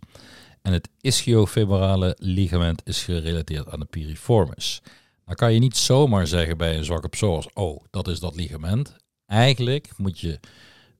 En 0.61 0.73
het 0.73 0.89
ischiofemorale 1.01 2.15
ligament 2.19 2.81
is 2.85 3.03
gerelateerd 3.03 3.69
aan 3.71 3.79
de 3.79 3.85
piriformis. 3.85 4.81
Dan 5.25 5.35
kan 5.35 5.53
je 5.53 5.59
niet 5.59 5.77
zomaar 5.77 6.27
zeggen 6.27 6.57
bij 6.57 6.77
een 6.77 6.83
zwakke 6.85 7.07
psoas, 7.09 7.47
oh, 7.53 7.83
dat 7.89 8.07
is 8.07 8.19
dat 8.19 8.35
ligament. 8.35 8.95
Eigenlijk 9.25 9.89
moet 9.97 10.19
je 10.19 10.39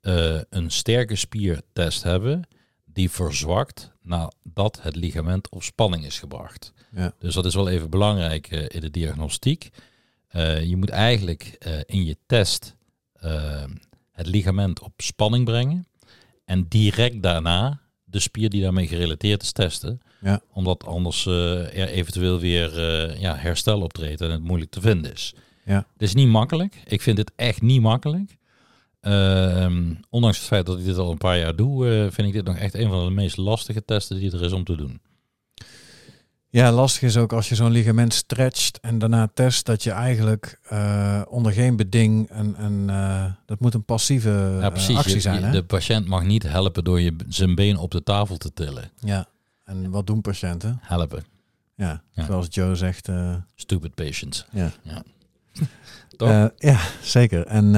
eh, 0.01 0.39
een 0.49 0.71
sterke 0.71 1.15
spiertest 1.15 2.03
hebben 2.03 2.47
die 2.85 3.09
verzwakt 3.09 3.91
nadat 4.01 4.81
het 4.81 4.95
ligament 4.95 5.49
op 5.49 5.63
spanning 5.63 6.05
is 6.05 6.19
gebracht. 6.19 6.73
Ja. 6.95 7.13
Dus 7.19 7.33
dat 7.33 7.45
is 7.45 7.55
wel 7.55 7.69
even 7.69 7.89
belangrijk 7.89 8.47
eh, 8.47 8.65
in 8.67 8.79
de 8.79 8.91
diagnostiek. 8.91 9.69
Eh, 10.27 10.63
je 10.63 10.77
moet 10.77 10.89
eigenlijk 10.89 11.65
in 11.85 12.03
je 12.03 12.17
test 12.25 12.75
het 14.11 14.27
ligament 14.27 14.81
op 14.81 14.93
spanning 14.97 15.45
brengen. 15.45 15.87
En 16.45 16.67
direct 16.67 17.21
daarna 17.21 17.79
de 18.03 18.19
spier 18.19 18.49
die 18.49 18.61
daarmee 18.61 18.87
gerelateerd 18.87 19.41
is 19.41 19.51
testen. 19.51 20.01
Ja. 20.21 20.41
Omdat 20.53 20.85
anders 20.85 21.25
er 21.25 21.87
eventueel 21.87 22.39
weer 22.39 22.79
ja, 23.19 23.35
herstel 23.35 23.81
optreedt 23.81 24.21
en 24.21 24.31
het 24.31 24.41
moeilijk 24.41 24.71
te 24.71 24.81
vinden 24.81 25.11
is. 25.13 25.33
Ja. 25.65 25.87
Het 25.93 26.01
is 26.01 26.13
niet 26.13 26.27
makkelijk. 26.27 26.81
Ik 26.85 27.01
vind 27.01 27.17
het 27.17 27.31
echt 27.35 27.61
niet 27.61 27.81
makkelijk. 27.81 28.37
Ehm, 29.01 29.93
ondanks 30.09 30.37
het 30.37 30.47
feit 30.47 30.65
dat 30.65 30.79
ik 30.79 30.85
dit 30.85 30.97
al 30.97 31.11
een 31.11 31.17
paar 31.17 31.37
jaar 31.37 31.55
doe, 31.55 31.87
eh, 31.89 32.11
vind 32.11 32.27
ik 32.27 32.33
dit 32.33 32.45
nog 32.45 32.57
echt 32.57 32.73
een 32.73 32.89
van 32.89 33.05
de 33.05 33.11
meest 33.11 33.37
lastige 33.37 33.85
testen 33.85 34.19
die 34.19 34.31
er 34.31 34.43
is 34.43 34.51
om 34.51 34.63
te 34.63 34.75
doen. 34.75 35.01
Ja, 36.49 36.71
lastig 36.71 37.01
is 37.01 37.17
ook 37.17 37.33
als 37.33 37.49
je 37.49 37.55
zo'n 37.55 37.71
ligament 37.71 38.13
stretcht 38.13 38.79
en 38.79 38.99
daarna 38.99 39.27
test 39.33 39.65
dat 39.65 39.83
je 39.83 39.91
eigenlijk 39.91 40.59
eh, 40.63 41.21
onder 41.29 41.51
geen 41.51 41.75
beding 41.75 42.29
een, 42.31 42.63
een 42.63 42.89
eh, 42.89 43.25
dat 43.45 43.59
moet 43.59 43.73
een 43.73 43.85
passieve 43.85 44.57
Ja, 44.59 44.67
actie 44.97 45.19
zijn. 45.19 45.39
je- 45.39 45.45
hè? 45.45 45.51
de 45.51 45.63
patiënt 45.63 46.07
mag 46.07 46.23
niet 46.23 46.43
helpen 46.43 46.83
door 46.83 47.01
je, 47.01 47.15
zijn 47.27 47.55
been 47.55 47.77
op 47.77 47.91
de 47.91 48.03
tafel 48.03 48.37
te 48.37 48.53
tillen. 48.53 48.91
Ja. 48.99 49.27
En 49.63 49.89
wat 49.89 50.07
doen 50.07 50.21
patiënten? 50.21 50.79
Helpen. 50.81 51.23
Ja, 51.75 52.03
Ja. 52.11 52.25
zoals 52.25 52.47
Joe 52.49 52.75
zegt. 52.75 53.09
Stupid 53.55 53.95
patients. 53.95 54.45
ja. 54.51 54.71
Toch? 56.17 56.29
Eh, 56.29 56.45
ja, 56.57 56.79
zeker. 57.01 57.45
En 57.45 57.71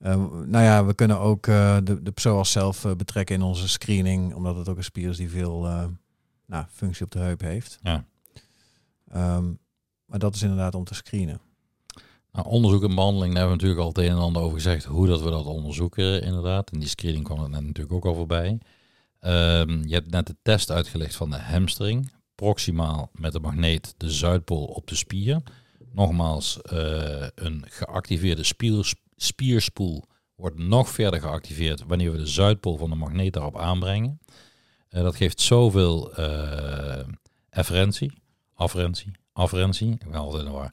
eh, 0.00 0.16
nou 0.46 0.64
ja, 0.64 0.84
we 0.84 0.94
kunnen 0.94 1.18
ook 1.18 1.46
eh, 1.46 1.76
de, 1.84 2.02
de 2.02 2.10
psoas 2.10 2.50
zelf 2.50 2.84
eh, 2.84 2.94
betrekken 2.94 3.34
in 3.34 3.42
onze 3.42 3.68
screening, 3.68 4.34
omdat 4.34 4.56
het 4.56 4.68
ook 4.68 4.76
een 4.76 4.84
spier 4.84 5.08
is 5.08 5.16
die 5.16 5.30
veel 5.30 5.60
nou, 6.46 6.64
functie 6.70 7.04
op 7.04 7.10
de 7.10 7.18
heup 7.18 7.40
heeft. 7.40 7.78
Ja. 7.82 8.04
Ehm, 9.08 9.44
maar 10.04 10.18
dat 10.18 10.34
is 10.34 10.42
inderdaad 10.42 10.74
om 10.74 10.84
te 10.84 10.94
screenen. 10.94 11.40
Nou, 12.32 12.46
onderzoek 12.46 12.82
en 12.82 12.94
behandeling, 12.94 13.34
daar 13.34 13.42
hebben 13.42 13.58
we 13.58 13.66
natuurlijk 13.66 13.80
al 13.80 14.02
het 14.02 14.10
een 14.12 14.16
en 14.16 14.24
ander 14.24 14.42
over 14.42 14.56
gezegd. 14.56 14.84
Hoe 14.84 15.06
dat 15.06 15.22
we 15.22 15.30
dat 15.30 15.44
onderzoeken, 15.44 16.22
inderdaad. 16.22 16.70
En 16.70 16.78
die 16.78 16.88
screening 16.88 17.24
kwam 17.24 17.42
er 17.42 17.50
net 17.50 17.64
natuurlijk 17.64 17.94
ook 17.94 18.04
al 18.04 18.14
voorbij. 18.14 18.58
Ehm, 19.20 19.82
je 19.86 19.94
hebt 19.94 20.10
net 20.10 20.26
de 20.26 20.36
test 20.42 20.70
uitgelegd 20.70 21.14
van 21.14 21.30
de 21.30 21.38
hamstring. 21.38 22.12
Proximaal 22.34 23.10
met 23.12 23.32
de 23.32 23.40
magneet 23.40 23.94
de 23.96 24.10
zuidpool 24.10 24.64
op 24.64 24.86
de 24.86 24.94
spier. 24.94 25.42
Nogmaals, 25.92 26.58
een 27.34 27.64
geactiveerde 27.68 28.44
spier, 28.44 28.92
spierspoel 29.22 30.04
wordt 30.34 30.58
nog 30.58 30.88
verder 30.88 31.20
geactiveerd 31.20 31.82
wanneer 31.86 32.12
we 32.12 32.18
de 32.18 32.26
zuidpool 32.26 32.76
van 32.76 32.90
de 32.90 32.96
magneet 32.96 33.32
daarop 33.32 33.58
aanbrengen. 33.58 34.20
Eh, 34.88 35.02
dat 35.02 35.16
geeft 35.16 35.40
zoveel 35.40 36.14
eh 36.14 37.04
efferentie, 37.50 38.12
afferentie, 38.54 39.10
afferentie, 39.32 39.92
ik 39.92 40.10
ben 40.10 40.20
altijd 40.20 40.42
in 40.44 40.48
de 40.50 40.54
war. 40.56 40.72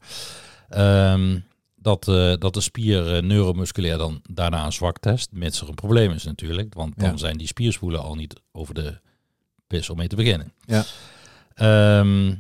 Ehm, 0.70 1.40
dat, 1.76 2.08
eh, 2.08 2.34
dat 2.38 2.54
de 2.54 2.62
spier 2.62 3.24
neuromusculair 3.24 3.98
dan 3.98 4.22
daarna 4.30 4.66
een 4.66 4.74
zwak 4.74 5.00
test, 5.00 5.32
mits 5.32 5.62
er 5.62 5.68
een 5.68 5.74
probleem 5.76 6.12
is 6.12 6.24
natuurlijk. 6.24 6.74
Want 6.74 7.00
dan 7.00 7.10
Ja. 7.12 7.18
zijn 7.18 7.38
die 7.38 7.48
spierspoelen 7.48 8.02
al 8.02 8.16
niet 8.16 8.42
over 8.52 8.74
de 8.74 9.00
pis 9.68 9.90
om 9.90 9.98
mee 9.98 10.08
te 10.08 10.16
beginnen. 10.16 10.54
Ja. 10.66 10.84
Ehm, 11.54 12.36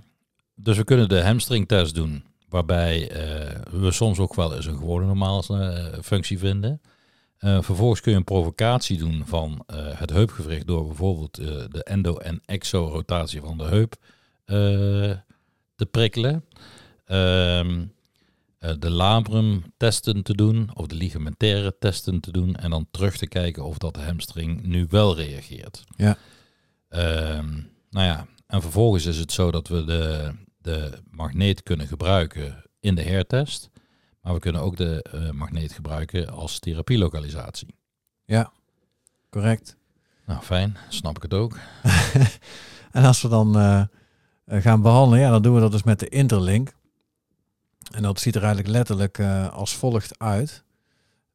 dus 0.55 0.77
we 0.77 0.83
kunnen 0.83 1.09
de 1.09 1.21
hamstringtest 1.23 1.95
doen, 1.95 2.23
waarbij 2.49 3.11
eh, 3.11 3.61
we 3.71 3.91
soms 3.91 4.19
ook 4.19 4.35
wel 4.35 4.55
eens 4.55 4.65
een 4.65 4.77
gewone 4.77 5.05
normale 5.05 5.43
eh, 5.47 6.01
functie 6.01 6.39
vinden. 6.39 6.81
Eh, 7.37 7.61
vervolgens 7.61 8.01
kun 8.01 8.11
je 8.11 8.17
een 8.17 8.23
provocatie 8.23 8.97
doen 8.97 9.23
van 9.25 9.63
het 9.73 10.09
heupgewricht 10.09 10.67
door 10.67 10.87
bijvoorbeeld 10.87 11.35
de 11.71 11.83
endo- 11.83 12.17
en 12.17 12.41
exo-rotatie 12.45 13.41
van 13.41 13.57
de 13.57 13.63
heup 13.63 13.95
te 15.75 15.85
prikkelen. 15.85 16.45
Ehm, 17.05 17.85
eh, 18.57 18.71
de 18.79 18.89
labrum 18.89 19.63
testen 19.77 20.23
te 20.23 20.35
doen 20.35 20.69
of 20.73 20.87
de 20.87 20.95
ligamentaire 20.95 21.75
testen 21.79 22.19
te 22.19 22.31
doen 22.31 22.55
en 22.55 22.69
dan 22.69 22.87
terug 22.91 23.17
te 23.17 23.27
kijken 23.27 23.65
of 23.65 23.77
dat 23.77 23.93
de 23.93 24.01
hamstring 24.01 24.63
nu 24.63 24.85
wel 24.89 25.15
reageert. 25.15 25.83
Ja. 25.95 26.17
Ehm, 26.89 27.49
nou 27.89 28.05
ja, 28.05 28.27
en 28.47 28.61
vervolgens 28.61 29.05
is 29.05 29.17
het 29.17 29.31
zo 29.31 29.51
dat 29.51 29.67
we 29.67 29.83
de, 29.83 30.31
de 30.67 31.01
magneet 31.09 31.63
kunnen 31.63 31.87
gebruiken 31.87 32.63
in 32.79 32.95
de 32.95 33.01
hertest, 33.01 33.69
maar 34.21 34.33
we 34.33 34.39
kunnen 34.39 34.61
ook 34.61 34.77
de 34.77 35.01
eh, 35.01 35.31
magneet 35.31 35.71
gebruiken 35.71 36.29
als 36.29 36.59
therapielokalisatie. 36.59 37.75
Ja, 38.25 38.51
correct. 39.29 39.75
Nou, 40.25 40.41
fijn, 40.41 40.77
snap 40.89 41.15
ik 41.15 41.21
het 41.21 41.33
ook. 41.33 41.57
En 42.91 43.03
als 43.03 43.21
we 43.21 43.27
dan 43.27 43.57
eh, 43.57 43.81
eh, 44.45 44.61
gaan 44.61 44.81
behandelen, 44.81 45.19
ja, 45.19 45.29
dan 45.29 45.41
doen 45.41 45.55
we 45.55 45.59
dat 45.59 45.71
dus 45.71 45.83
met 45.83 45.99
de 45.99 46.09
interlink. 46.09 46.73
En 47.91 48.01
dat 48.01 48.19
ziet 48.19 48.35
er 48.35 48.43
eigenlijk 48.43 48.73
letterlijk 48.73 49.19
als 49.51 49.75
volgt 49.75 50.19
uit. 50.19 50.63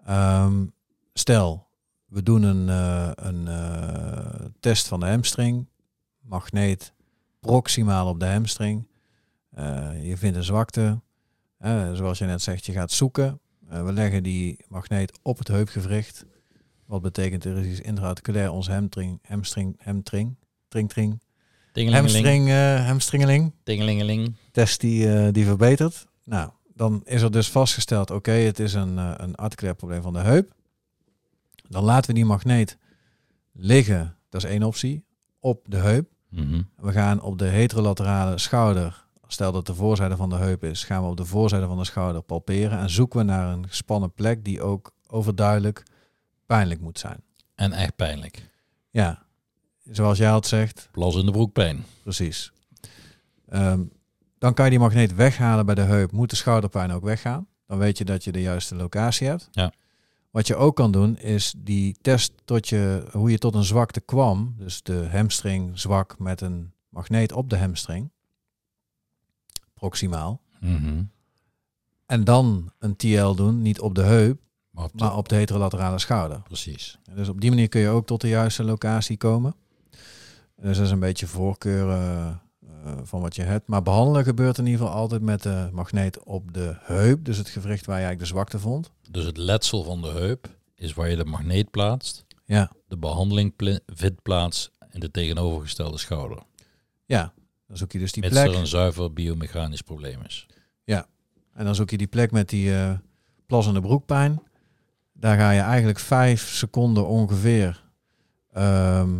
Ehm, 0.05 0.65
stel, 1.13 1.67
we 2.07 2.23
doen 2.23 2.43
een, 2.43 2.69
een 3.29 4.55
test 4.61 4.89
van 4.89 5.01
de 5.01 5.07
hamstring. 5.07 5.69
Magneet 6.21 6.93
proximaal 7.41 8.09
op 8.09 8.21
de 8.21 8.27
hamstring. 8.27 8.87
Eh, 9.55 10.09
je 10.09 10.17
vindt 10.17 10.37
een 10.37 10.45
zwakte. 10.45 11.01
Eh, 11.59 11.93
zoals 11.93 12.19
je 12.19 12.25
net 12.25 12.43
zegt, 12.43 12.67
je 12.67 12.73
gaat 12.73 12.93
zoeken. 12.93 13.41
Eh, 13.69 13.85
we 13.85 13.93
leggen 13.93 14.23
die 14.23 14.65
magneet 14.69 15.19
op 15.23 15.39
het 15.39 15.49
heupgewricht. 15.49 16.25
Wat 16.87 17.03
betekent 17.03 17.45
er 17.45 17.57
is 17.57 17.67
iets 17.67 17.81
intraarticulair 17.81 18.51
onze 18.51 18.73
hamstring, 18.73 19.19
hamstring, 19.23 19.77
hamstring, 19.83 20.37
tring, 20.69 20.91
tring, 20.91 21.21
hamstring, 21.75 22.51
hamstringeling. 22.87 23.53
tingelingeling. 23.63 24.37
Test 24.51 24.81
die, 24.81 25.31
die 25.31 25.45
verbetert. 25.45 26.07
Nou, 26.25 26.51
dan 26.75 27.01
is 27.05 27.23
er 27.23 27.31
dus 27.31 27.51
vastgesteld, 27.51 28.11
oké, 28.11 28.31
het 28.31 28.59
is 28.59 28.75
een, 28.75 28.97
een 28.97 29.35
articulair 29.35 29.75
probleem 29.75 30.03
van 30.03 30.13
de 30.13 30.19
heup. 30.19 30.55
Dan 31.69 31.85
laten 31.85 32.11
we 32.11 32.17
die 32.17 32.25
magneet 32.25 32.79
liggen, 33.53 34.17
dat 34.29 34.45
is 34.45 34.51
één 34.51 34.63
optie, 34.63 35.05
op 35.41 35.65
de 35.69 35.77
heup. 35.77 36.11
Mhm. 36.29 36.63
We 36.77 36.93
gaan 36.93 37.21
op 37.21 37.39
de 37.39 37.49
heterolaterale 37.49 38.39
schouder, 38.39 39.07
stel 39.33 39.53
dat 39.53 39.67
de 39.67 39.75
voorzijde 39.75 40.17
van 40.17 40.31
de 40.31 40.37
heup 40.37 40.65
is, 40.65 40.85
gaan 40.85 41.03
we 41.03 41.09
op 41.09 41.17
de 41.17 41.25
voorzijde 41.25 41.67
van 41.67 41.79
de 41.79 41.85
schouder 41.85 42.23
palperen 42.23 42.79
en 42.79 42.91
zoeken 42.91 43.19
we 43.19 43.25
naar 43.25 43.53
een 43.53 43.69
gespannen 43.69 44.13
plek 44.13 44.45
die 44.45 44.63
ook 44.63 44.91
overduidelijk 45.07 45.83
pijnlijk 46.47 46.81
moet 46.81 46.99
zijn. 46.99 47.23
En 47.55 47.73
echt 47.73 47.97
pijnlijk. 47.97 48.51
Ja, 48.91 49.23
zoals 49.91 50.19
jij 50.19 50.31
al 50.31 50.45
zegt, 50.45 50.89
Plas 50.93 51.17
in 51.17 51.27
de 51.27 51.33
broek 51.33 51.53
pijn. 51.53 51.85
precies. 52.03 52.53
Ehm, 53.49 53.81
dan 54.39 54.55
kan 54.55 54.65
je 54.65 54.71
die 54.71 54.81
magneet 54.81 55.15
weghalen 55.15 55.67
bij 55.67 55.75
de 55.75 55.81
heup, 55.81 56.13
moet 56.13 56.31
de 56.31 56.37
schouderpijn 56.37 56.91
ook 56.93 57.05
weggaan. 57.05 57.47
Dan 57.67 57.79
weet 57.79 57.99
je 57.99 58.05
dat 58.05 58.25
je 58.25 58.33
de 58.33 58.43
juiste 58.43 58.75
locatie 58.75 59.27
hebt. 59.27 59.49
Ja. 59.51 59.73
Wat 60.31 60.47
je 60.47 60.57
ook 60.57 60.77
kan 60.77 60.93
doen, 60.93 61.19
is 61.19 61.55
die 61.57 61.97
test 62.01 62.33
tot 62.45 62.69
je, 62.69 63.05
hoe 63.13 63.31
je 63.31 63.39
tot 63.39 63.55
een 63.55 63.65
zwakte 63.65 64.01
kwam. 64.01 64.55
Dus 64.59 64.83
de 64.83 65.09
hamstring 65.11 65.79
zwak 65.79 66.19
met 66.19 66.41
een 66.41 66.73
magneet 66.89 67.33
op 67.33 67.51
de 67.51 67.59
hamstring. 67.59 68.11
Proximaal. 69.87 70.41
Mhm. 70.61 71.03
En 72.07 72.25
dan 72.25 72.73
een 72.79 72.97
TL 72.97 73.35
doen, 73.35 73.63
niet 73.63 73.81
op 73.81 73.95
de 73.95 74.03
heup, 74.03 74.41
Maar 74.71 74.85
op 74.85 74.91
de- 74.99 75.05
maar 75.05 75.17
op 75.17 75.29
de 75.29 75.35
heterolaterale 75.35 75.99
schouder. 75.99 76.41
Precies. 76.43 76.99
En 77.05 77.17
Dus 77.17 77.29
op 77.29 77.41
die 77.41 77.51
manier 77.51 77.69
kun 77.69 77.81
je 77.81 77.89
ook 77.89 78.07
tot 78.07 78.21
de 78.21 78.29
juiste 78.29 78.65
locatie 78.65 79.17
komen. 79.17 79.55
Dus 80.57 80.77
dat 80.77 80.87
is 80.87 80.93
een 80.93 80.99
beetje 81.01 81.27
voorkeur 81.27 81.89
eh, 81.91 82.27
eh, 82.27 82.37
van 83.03 83.21
wat 83.21 83.37
je 83.37 83.43
hebt. 83.43 83.69
Maar 83.69 83.83
behandelen 83.83 84.25
gebeurt 84.25 84.59
in 84.59 84.67
ieder 84.67 84.81
geval 84.81 84.95
altijd 84.97 85.23
met 85.23 85.43
de 85.43 85.69
magneet 85.73 86.23
op 86.25 86.53
de 86.55 86.77
heup. 86.81 87.25
Dus 87.25 87.37
het 87.37 87.49
gewricht 87.49 87.87
waar 87.87 87.99
je 87.99 88.05
eigenlijk 88.05 88.21
de 88.31 88.37
zwakte 88.37 88.59
vond. 88.59 88.91
Dus 89.11 89.25
het 89.25 89.37
letsel 89.37 89.83
van 89.83 90.03
de 90.03 90.09
heup 90.11 90.49
is 90.75 90.95
waar 90.95 91.09
je 91.11 91.17
de 91.17 91.25
magneet 91.25 91.71
plaatst. 91.71 92.25
Ja, 92.45 92.71
De 92.89 92.97
behandeling 92.97 93.55
vindt 93.87 94.23
plaats 94.23 94.71
in 94.91 95.01
de 95.01 95.11
tegenovergestelde 95.11 95.99
schouder. 95.99 96.39
ja. 97.07 97.33
Dan 97.73 97.81
zoek 97.81 97.93
je 97.93 97.99
dus 97.99 98.13
die 98.13 98.23
Mits 98.23 98.35
plek. 98.35 98.47
er 98.49 98.57
een 98.57 98.67
zuiver 98.67 99.13
biomechanisch 99.13 99.83
probleem 99.83 100.21
is. 100.27 100.47
En 101.55 101.65
dan 101.65 101.75
zoek 101.75 101.91
je 101.91 101.97
die 101.97 102.07
plek 102.07 102.31
met 102.31 102.49
die 102.49 102.75
eh 102.75 102.93
plassende 103.47 103.81
broekpijn. 103.81 104.43
Daar 105.13 105.39
ga 105.39 105.51
je 105.51 105.61
eigenlijk 105.61 105.99
vijf 105.99 106.49
seconden 106.49 107.07
ongeveer 107.07 107.83
ehm, 108.53 109.11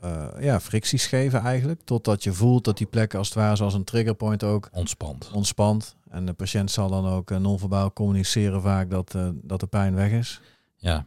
eh, 0.00 0.28
ja, 0.40 0.60
fricties 0.60 1.06
geven 1.06 1.40
eigenlijk. 1.40 1.80
Totdat 1.84 2.22
je 2.22 2.32
voelt 2.32 2.64
dat 2.64 2.78
die 2.78 2.86
plek 2.86 3.14
als 3.14 3.28
het 3.28 3.36
ware 3.36 3.56
zoals 3.56 3.74
een 3.74 3.84
triggerpoint 3.84 4.44
ook 4.44 4.68
Ontspant. 4.72 5.30
ontspant. 5.32 5.96
En 6.08 6.26
de 6.26 6.32
patiënt 6.32 6.70
zal 6.70 6.88
dan 6.90 7.06
ook 7.06 7.30
eh, 7.30 7.38
non-verbaal 7.38 7.92
communiceren 7.92 8.62
vaak 8.62 8.90
dat, 8.90 9.16
dat 9.34 9.60
de 9.60 9.66
pijn 9.66 9.94
weg 9.94 10.10
is. 10.10 10.40
Ja, 10.76 11.06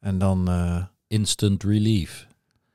En 0.00 0.18
dan, 0.18 0.48
instant 1.06 1.62
relief. 1.62 2.26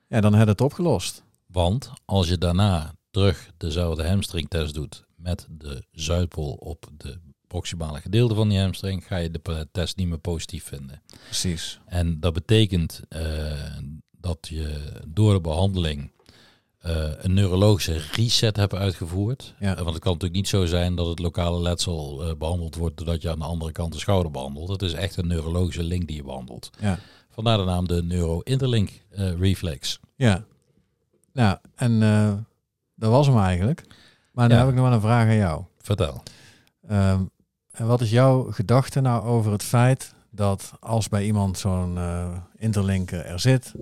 ja, 0.08 0.22
dan 0.22 0.34
heb 0.34 0.44
je 0.44 0.52
het 0.52 0.62
opgelost. 0.62 1.24
Want 1.46 1.92
als 2.06 2.28
je 2.28 2.38
daarna 2.38 2.94
terug 3.16 3.50
dezelfde 3.58 4.08
hamstringtest 4.08 4.74
doet 4.74 5.06
met 5.16 5.48
de 5.50 5.84
zuidpool 5.92 6.52
op 6.52 6.86
de 6.98 7.20
proximale 7.48 8.02
gedeelte 8.02 8.36
van 8.36 8.50
die 8.50 8.60
hamstring, 8.60 9.08
ga 9.08 9.18
je 9.18 9.32
de 9.32 9.68
test 9.72 9.98
niet 9.98 10.08
meer 10.08 10.18
positief 10.18 10.64
vinden. 10.64 11.02
Precies. 11.24 11.80
En 11.86 12.20
dat 12.20 12.34
betekent 12.34 13.02
eh, 13.10 13.22
dat 14.12 14.48
je 14.50 15.02
door 15.08 15.34
de 15.34 15.42
behandeling 15.42 16.12
eh, 16.86 17.12
een 17.18 17.34
neurologische 17.34 18.02
reset 18.12 18.56
hebt 18.56 18.74
uitgevoerd. 18.74 19.54
Ja. 19.60 19.76
Eh, 19.76 19.82
want 19.82 19.94
het 19.94 20.04
kan 20.04 20.12
natuurlijk 20.12 20.40
niet 20.40 20.48
zo 20.48 20.66
zijn 20.66 20.96
dat 20.96 21.08
het 21.08 21.20
lokale 21.20 21.62
letsel 21.62 22.24
eh, 22.24 22.36
behandeld 22.36 22.76
wordt 22.76 22.98
doordat 22.98 23.22
je 23.22 23.30
aan 23.30 23.40
de 23.40 23.46
andere 23.46 23.72
kant 23.72 23.94
de 23.94 24.00
schouder 24.00 24.32
behandelt. 24.32 24.70
Het 24.70 24.82
is 24.82 24.94
echt 24.94 25.18
een 25.18 25.28
neurologische 25.28 25.84
link 25.84 26.08
die 26.08 26.16
je 26.16 26.24
behandelt. 26.24 26.70
Ja. 26.80 27.00
Vandaar 27.30 27.58
de 27.58 27.64
naam 27.64 27.88
de 27.88 28.04
neuro-interlink 28.04 28.92
reflex. 29.40 30.00
Ja. 30.16 30.46
Nou, 31.34 31.58
en 31.76 32.02
dat 32.96 33.12
was 33.12 33.28
hem 33.28 33.38
eigenlijk. 33.40 33.84
Maar 34.32 34.48
dan 34.50 34.58
Ja. 34.58 34.64
heb 34.64 34.72
ik 34.74 34.80
nog 34.80 34.86
wel 34.90 34.96
een 34.96 35.02
vraag 35.02 35.28
aan 35.28 35.36
jou. 35.36 35.64
Vertel. 35.82 36.24
Ehm, 36.88 37.22
en 37.72 37.88
wat 37.88 38.02
is 38.02 38.10
jouw 38.12 38.52
gedachte 38.52 39.02
nou 39.02 39.24
over 39.24 39.52
het 39.52 39.64
feit 39.64 40.14
dat 40.32 40.72
als 40.80 41.10
bij 41.10 41.26
iemand 41.26 41.58
zo'n 41.58 41.98
eh 41.98 42.38
interlinker 42.58 43.26
er 43.26 43.40
zit, 43.40 43.74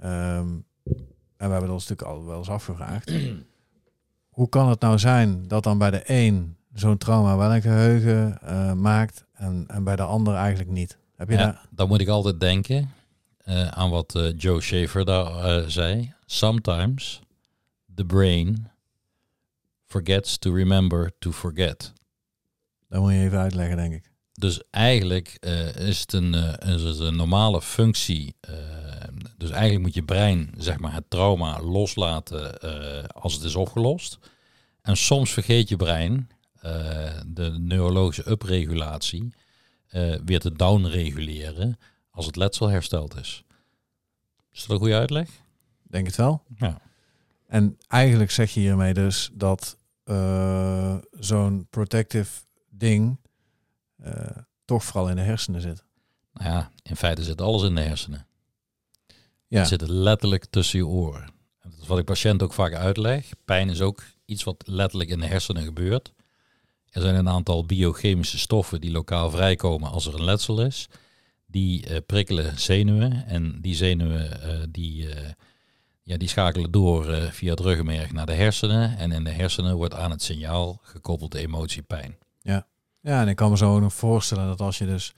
ehm, 0.00 0.46
en 1.36 1.46
we 1.46 1.52
hebben 1.52 1.60
dat 1.60 1.78
natuurlijk 1.88 2.02
al 2.02 2.24
wel 2.24 2.38
eens 2.38 2.48
afgevraagd, 2.48 3.12
hoe 4.36 4.48
kan 4.48 4.68
het 4.68 4.80
nou 4.80 4.98
zijn 4.98 5.48
dat 5.48 5.62
dan 5.62 5.78
bij 5.78 5.90
de 5.90 6.02
een 6.04 6.56
zo'n 6.74 6.98
trauma 6.98 7.36
wel 7.36 7.54
een 7.54 7.62
geheugen 7.62 8.38
eh, 8.42 8.72
maakt 8.72 9.24
en, 9.32 9.64
en 9.66 9.84
bij 9.84 9.96
de 9.96 10.02
ander 10.02 10.34
eigenlijk 10.34 10.70
niet? 10.70 10.98
Heb 11.16 11.28
je 11.28 11.36
Ja, 11.36 11.42
daar? 11.44 11.66
dan 11.70 11.88
moet 11.88 12.00
ik 12.00 12.08
altijd 12.08 12.40
denken 12.40 12.90
eh, 13.44 13.68
aan 13.68 13.90
wat 13.90 14.32
Joe 14.36 14.60
Schaefer 14.60 15.04
daar 15.04 15.70
zei. 15.70 16.12
Sometimes 16.26 17.20
the 17.96 18.04
brain 18.04 18.70
forgets 19.84 20.38
to 20.38 20.52
remember 20.52 21.10
to 21.18 21.32
forget. 21.32 21.92
Dat 22.88 23.00
moet 23.00 23.12
je 23.12 23.18
even 23.18 23.38
uitleggen, 23.38 23.76
denk 23.76 23.92
ik. 23.92 24.10
Dus 24.32 24.62
eigenlijk 24.70 25.36
eh, 25.40 25.74
is, 25.74 26.00
het 26.00 26.12
een, 26.12 26.34
eh, 26.34 26.74
is 26.74 26.82
het 26.82 26.98
een 26.98 27.16
normale 27.16 27.62
functie. 27.62 28.34
eh, 28.40 28.54
dus 29.36 29.50
eigenlijk 29.50 29.82
moet 29.82 29.94
je 29.94 30.02
brein 30.02 30.54
zeg 30.58 30.78
maar, 30.78 30.92
het 30.92 31.10
trauma 31.10 31.62
loslaten 31.62 32.60
als 33.08 33.34
het 33.34 33.42
is 33.42 33.54
opgelost. 33.54 34.18
En 34.82 34.96
soms 34.96 35.32
vergeet 35.32 35.68
je 35.68 35.76
brein 35.76 36.28
de 37.26 37.56
neurologische 37.58 38.30
upregulatie 38.30 39.34
weer 40.24 40.40
te 40.40 40.52
downreguleren 40.52 41.78
als 42.10 42.26
het 42.26 42.36
letsel 42.36 42.68
hersteld 42.68 43.16
is. 43.16 43.44
Is 44.52 44.60
dat 44.60 44.70
een 44.70 44.78
goede 44.78 44.94
uitleg? 44.94 45.30
Denk 45.82 46.06
het 46.06 46.16
wel. 46.16 46.42
Ja. 46.56 46.80
En 47.46 47.78
eigenlijk 47.88 48.30
zeg 48.30 48.54
je 48.54 48.60
hiermee 48.60 48.94
dus 48.94 49.30
dat 49.32 49.78
eh, 50.04 50.96
zo'n 51.18 51.66
protective 51.70 52.30
ding 52.68 53.18
eh, 53.96 54.36
toch 54.64 54.84
vooral 54.84 55.08
in 55.08 55.16
de 55.16 55.22
hersenen 55.22 55.60
zit. 55.60 55.84
Nou 56.32 56.50
ja, 56.50 56.70
in 56.82 56.96
feite 56.96 57.22
zit 57.22 57.40
alles 57.40 57.62
in 57.62 57.74
de 57.74 57.80
hersenen. 57.80 58.26
Ja, 59.48 59.58
Het 59.58 59.68
zit 59.68 59.88
letterlijk 59.88 60.46
tussen 60.50 60.78
je 60.78 60.86
oren. 60.86 61.22
En 61.60 61.70
Dat 61.70 61.80
is 61.80 61.86
wat 61.86 61.98
ik 61.98 62.04
patiënten 62.04 62.46
ook 62.46 62.52
vaak 62.52 62.74
uitleg. 62.74 63.30
Pijn 63.44 63.68
is 63.68 63.80
ook 63.80 64.04
iets 64.24 64.44
wat 64.44 64.62
letterlijk 64.66 65.10
in 65.10 65.20
de 65.20 65.26
hersenen 65.26 65.62
gebeurt. 65.64 66.12
Er 66.90 67.02
zijn 67.02 67.14
een 67.14 67.28
aantal 67.28 67.64
biochemische 67.66 68.38
stoffen 68.38 68.80
die 68.80 68.90
lokaal 68.90 69.30
vrijkomen 69.30 69.90
als 69.90 70.06
er 70.06 70.14
een 70.14 70.24
letsel 70.24 70.62
is. 70.62 70.88
Die 71.46 71.86
eh, 71.86 71.96
prikkelen 72.06 72.58
zenuwen 72.58 73.26
en 73.26 73.60
die 73.60 73.74
zenuwen 73.74 74.72
die, 74.72 75.08
ja, 76.06 76.16
die 76.16 76.28
schakelen 76.28 76.70
door 76.70 77.08
eh, 77.08 77.30
via 77.30 77.50
het 77.50 77.60
ruggenmerg 77.60 78.12
naar 78.12 78.26
de 78.26 78.32
hersenen. 78.32 78.98
En 78.98 79.12
in 79.12 79.24
de 79.24 79.30
hersenen 79.30 79.76
wordt 79.76 79.94
aan 79.94 80.10
het 80.10 80.22
signaal 80.22 80.78
gekoppeld 80.82 81.34
emotie 81.34 81.82
pijn. 81.82 82.16
ja, 83.00 83.20
en 83.20 83.28
ik 83.28 83.36
kan 83.36 83.50
me 83.50 83.56
zo 83.56 83.80
nog 83.80 83.94
voorstellen 83.94 84.46
dat 84.46 84.60
als 84.60 84.78
je 84.78 84.86
dus 84.86 85.14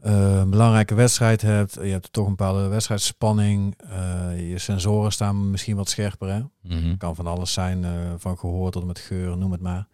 eh, 0.00 0.38
een 0.38 0.50
belangrijke 0.50 0.94
wedstrijd 0.94 1.42
hebt, 1.42 1.74
je 1.74 1.80
hebt 1.80 2.12
toch 2.12 2.24
een 2.24 2.36
bepaalde 2.36 2.68
wedstrijdspanning, 2.68 3.74
eh, 3.88 4.50
je 4.50 4.58
sensoren 4.58 5.12
staan 5.12 5.50
misschien 5.50 5.76
wat 5.76 5.88
scherper. 5.88 6.28
Hè? 6.28 6.40
Mhm. 6.62 6.96
kan 6.96 7.14
van 7.14 7.26
alles 7.26 7.52
zijn, 7.52 7.84
van 8.18 8.38
gehoor 8.38 8.70
tot 8.70 8.84
met 8.84 8.98
geur, 8.98 9.36
noem 9.36 9.52
het 9.52 9.60
maar. 9.60 9.86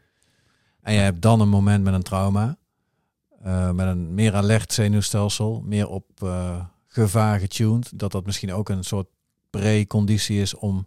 En 0.83 0.95
je 0.95 1.01
hebt 1.01 1.23
dan 1.23 1.41
een 1.41 1.49
moment 1.49 1.85
met 1.85 1.95
een 1.95 2.03
trauma, 2.03 2.57
met 3.73 3.87
een 3.87 4.15
meer 4.15 4.35
alert 4.35 4.73
zenuwstelsel, 4.73 5.63
meer 5.65 5.89
op 5.89 6.05
gevaar 6.87 7.39
getuned, 7.39 7.99
dat 7.99 8.13
dat 8.13 8.27
misschien 8.27 8.53
ook 8.53 8.69
een 8.69 8.85
soort 8.85 9.07
preconditie 9.51 10.41
is 10.41 10.55
om 10.55 10.87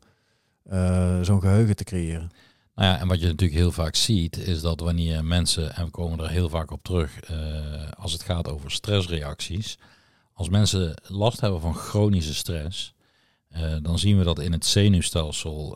eh, 0.64 1.22
zo'n 1.22 1.42
geheugen 1.42 1.76
te 1.76 1.84
creëren. 1.84 2.32
Nou 2.76 2.94
ja, 2.94 3.00
en 3.00 3.08
wat 3.08 3.20
je 3.20 3.26
natuurlijk 3.26 3.60
heel 3.60 3.72
vaak 3.72 3.96
ziet, 3.96 4.38
is 4.38 4.62
dat 4.62 4.80
wanneer 4.80 5.26
mensen, 5.26 5.76
en 5.76 5.86
we 5.86 5.92
komen 5.92 6.20
er 6.20 6.30
heel 6.30 6.50
vaak 6.50 6.72
op 6.72 6.84
terug, 6.84 7.20
eh, 7.20 7.92
als 7.92 8.12
het 8.12 8.24
gaat 8.24 8.50
over 8.50 8.72
stressreacties, 8.72 9.78
als 10.34 10.50
mensen 10.50 10.94
last 11.08 11.42
hebben 11.42 11.62
van 11.62 11.76
chronische 11.76 12.34
stress, 12.34 12.94
eh, 13.50 13.76
dan 13.82 14.00
zien 14.00 14.18
we 14.18 14.24
dat 14.24 14.40
in 14.40 14.52
het 14.52 14.66
zenuwstelsel 14.66 15.70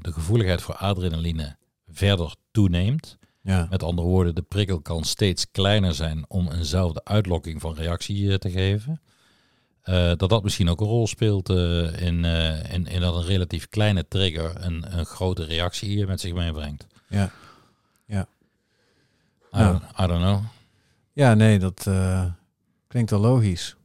de 0.00 0.12
gevoeligheid 0.12 0.62
voor 0.62 0.74
adrenaline 0.74 1.56
verder 1.86 2.34
toeneemt. 2.50 3.18
Ja, 3.42 3.66
Met 3.70 3.82
andere 3.82 4.08
woorden, 4.08 4.34
de 4.34 4.42
prikkel 4.42 4.80
kan 4.80 5.04
steeds 5.04 5.50
kleiner 5.50 5.94
zijn 5.94 6.24
om 6.28 6.50
eenzelfde 6.50 7.04
uitlokking 7.04 7.60
van 7.60 7.74
reactie 7.74 8.38
te 8.38 8.50
geven. 8.50 9.00
Eh, 9.88 10.12
dat 10.16 10.28
dat 10.28 10.42
misschien 10.42 10.68
ook 10.68 10.80
een 10.80 10.86
rol 10.86 11.06
speelt 11.06 11.48
eh, 11.48 12.00
in, 12.00 12.24
eh, 12.24 12.72
in, 12.72 12.86
in 12.86 13.00
dat 13.00 13.14
een 13.14 13.24
relatief 13.24 13.68
kleine 13.68 14.08
trigger 14.08 14.64
een, 14.64 14.98
een 14.98 15.06
grote 15.06 15.44
reactie 15.44 16.06
met 16.06 16.20
zich 16.20 16.32
meebrengt. 16.32 16.86
ja. 17.08 17.30
I, 19.54 19.58
don't, 19.58 19.82
I 19.82 20.06
don't 20.06 20.22
know. 20.22 20.40
ja 21.12 21.34
nee, 21.34 21.58
dat 21.58 21.90
klinkt 22.86 23.10
wel 23.10 23.20
logisch, 23.20 23.76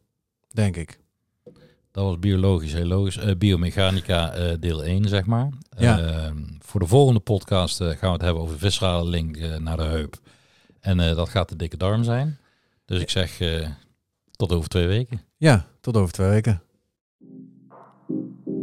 denk 0.52 0.76
ik. 0.76 1.00
Dat 1.92 2.04
was 2.04 2.20
biologisch, 2.20 2.74
heel 2.74 2.86
logisch. 2.86 3.38
Biomechanica 3.38 4.56
deel 4.60 4.84
1, 4.84 5.08
zeg 5.08 5.26
maar. 5.26 5.50
Ja. 5.78 6.00
Eh, 6.00 6.32
voor 6.60 6.80
de 6.80 6.88
volgende 6.88 7.20
podcast 7.20 7.78
gaan 7.78 7.98
we 8.00 8.08
het 8.08 8.22
hebben 8.22 8.44
over 8.44 8.58
viscerale 8.58 9.10
link 9.10 9.38
naar 9.60 9.78
de 9.78 9.84
heup. 9.84 10.20
En 10.80 10.98
dat 10.98 11.30
gaat 11.30 11.50
de 11.50 11.56
dikke 11.56 11.78
darm 11.78 12.04
zijn. 12.04 12.40
Dus 12.86 13.02
ik 13.02 13.10
zeg 13.10 13.40
tot 14.32 14.52
over 14.52 14.70
twee 14.70 14.88
weken. 14.88 15.22
Ja, 15.38 15.68
tot 15.84 15.98
over 15.98 16.14
twee 16.14 16.30
weken. 16.30 16.62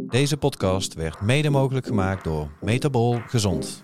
Deze 0.07 0.37
podcast 0.37 0.93
werd 0.93 1.21
mede 1.21 1.49
mogelijk 1.49 1.85
gemaakt 1.85 2.23
door 2.23 2.51
Metabol 2.61 3.19
Gezond. 3.27 3.83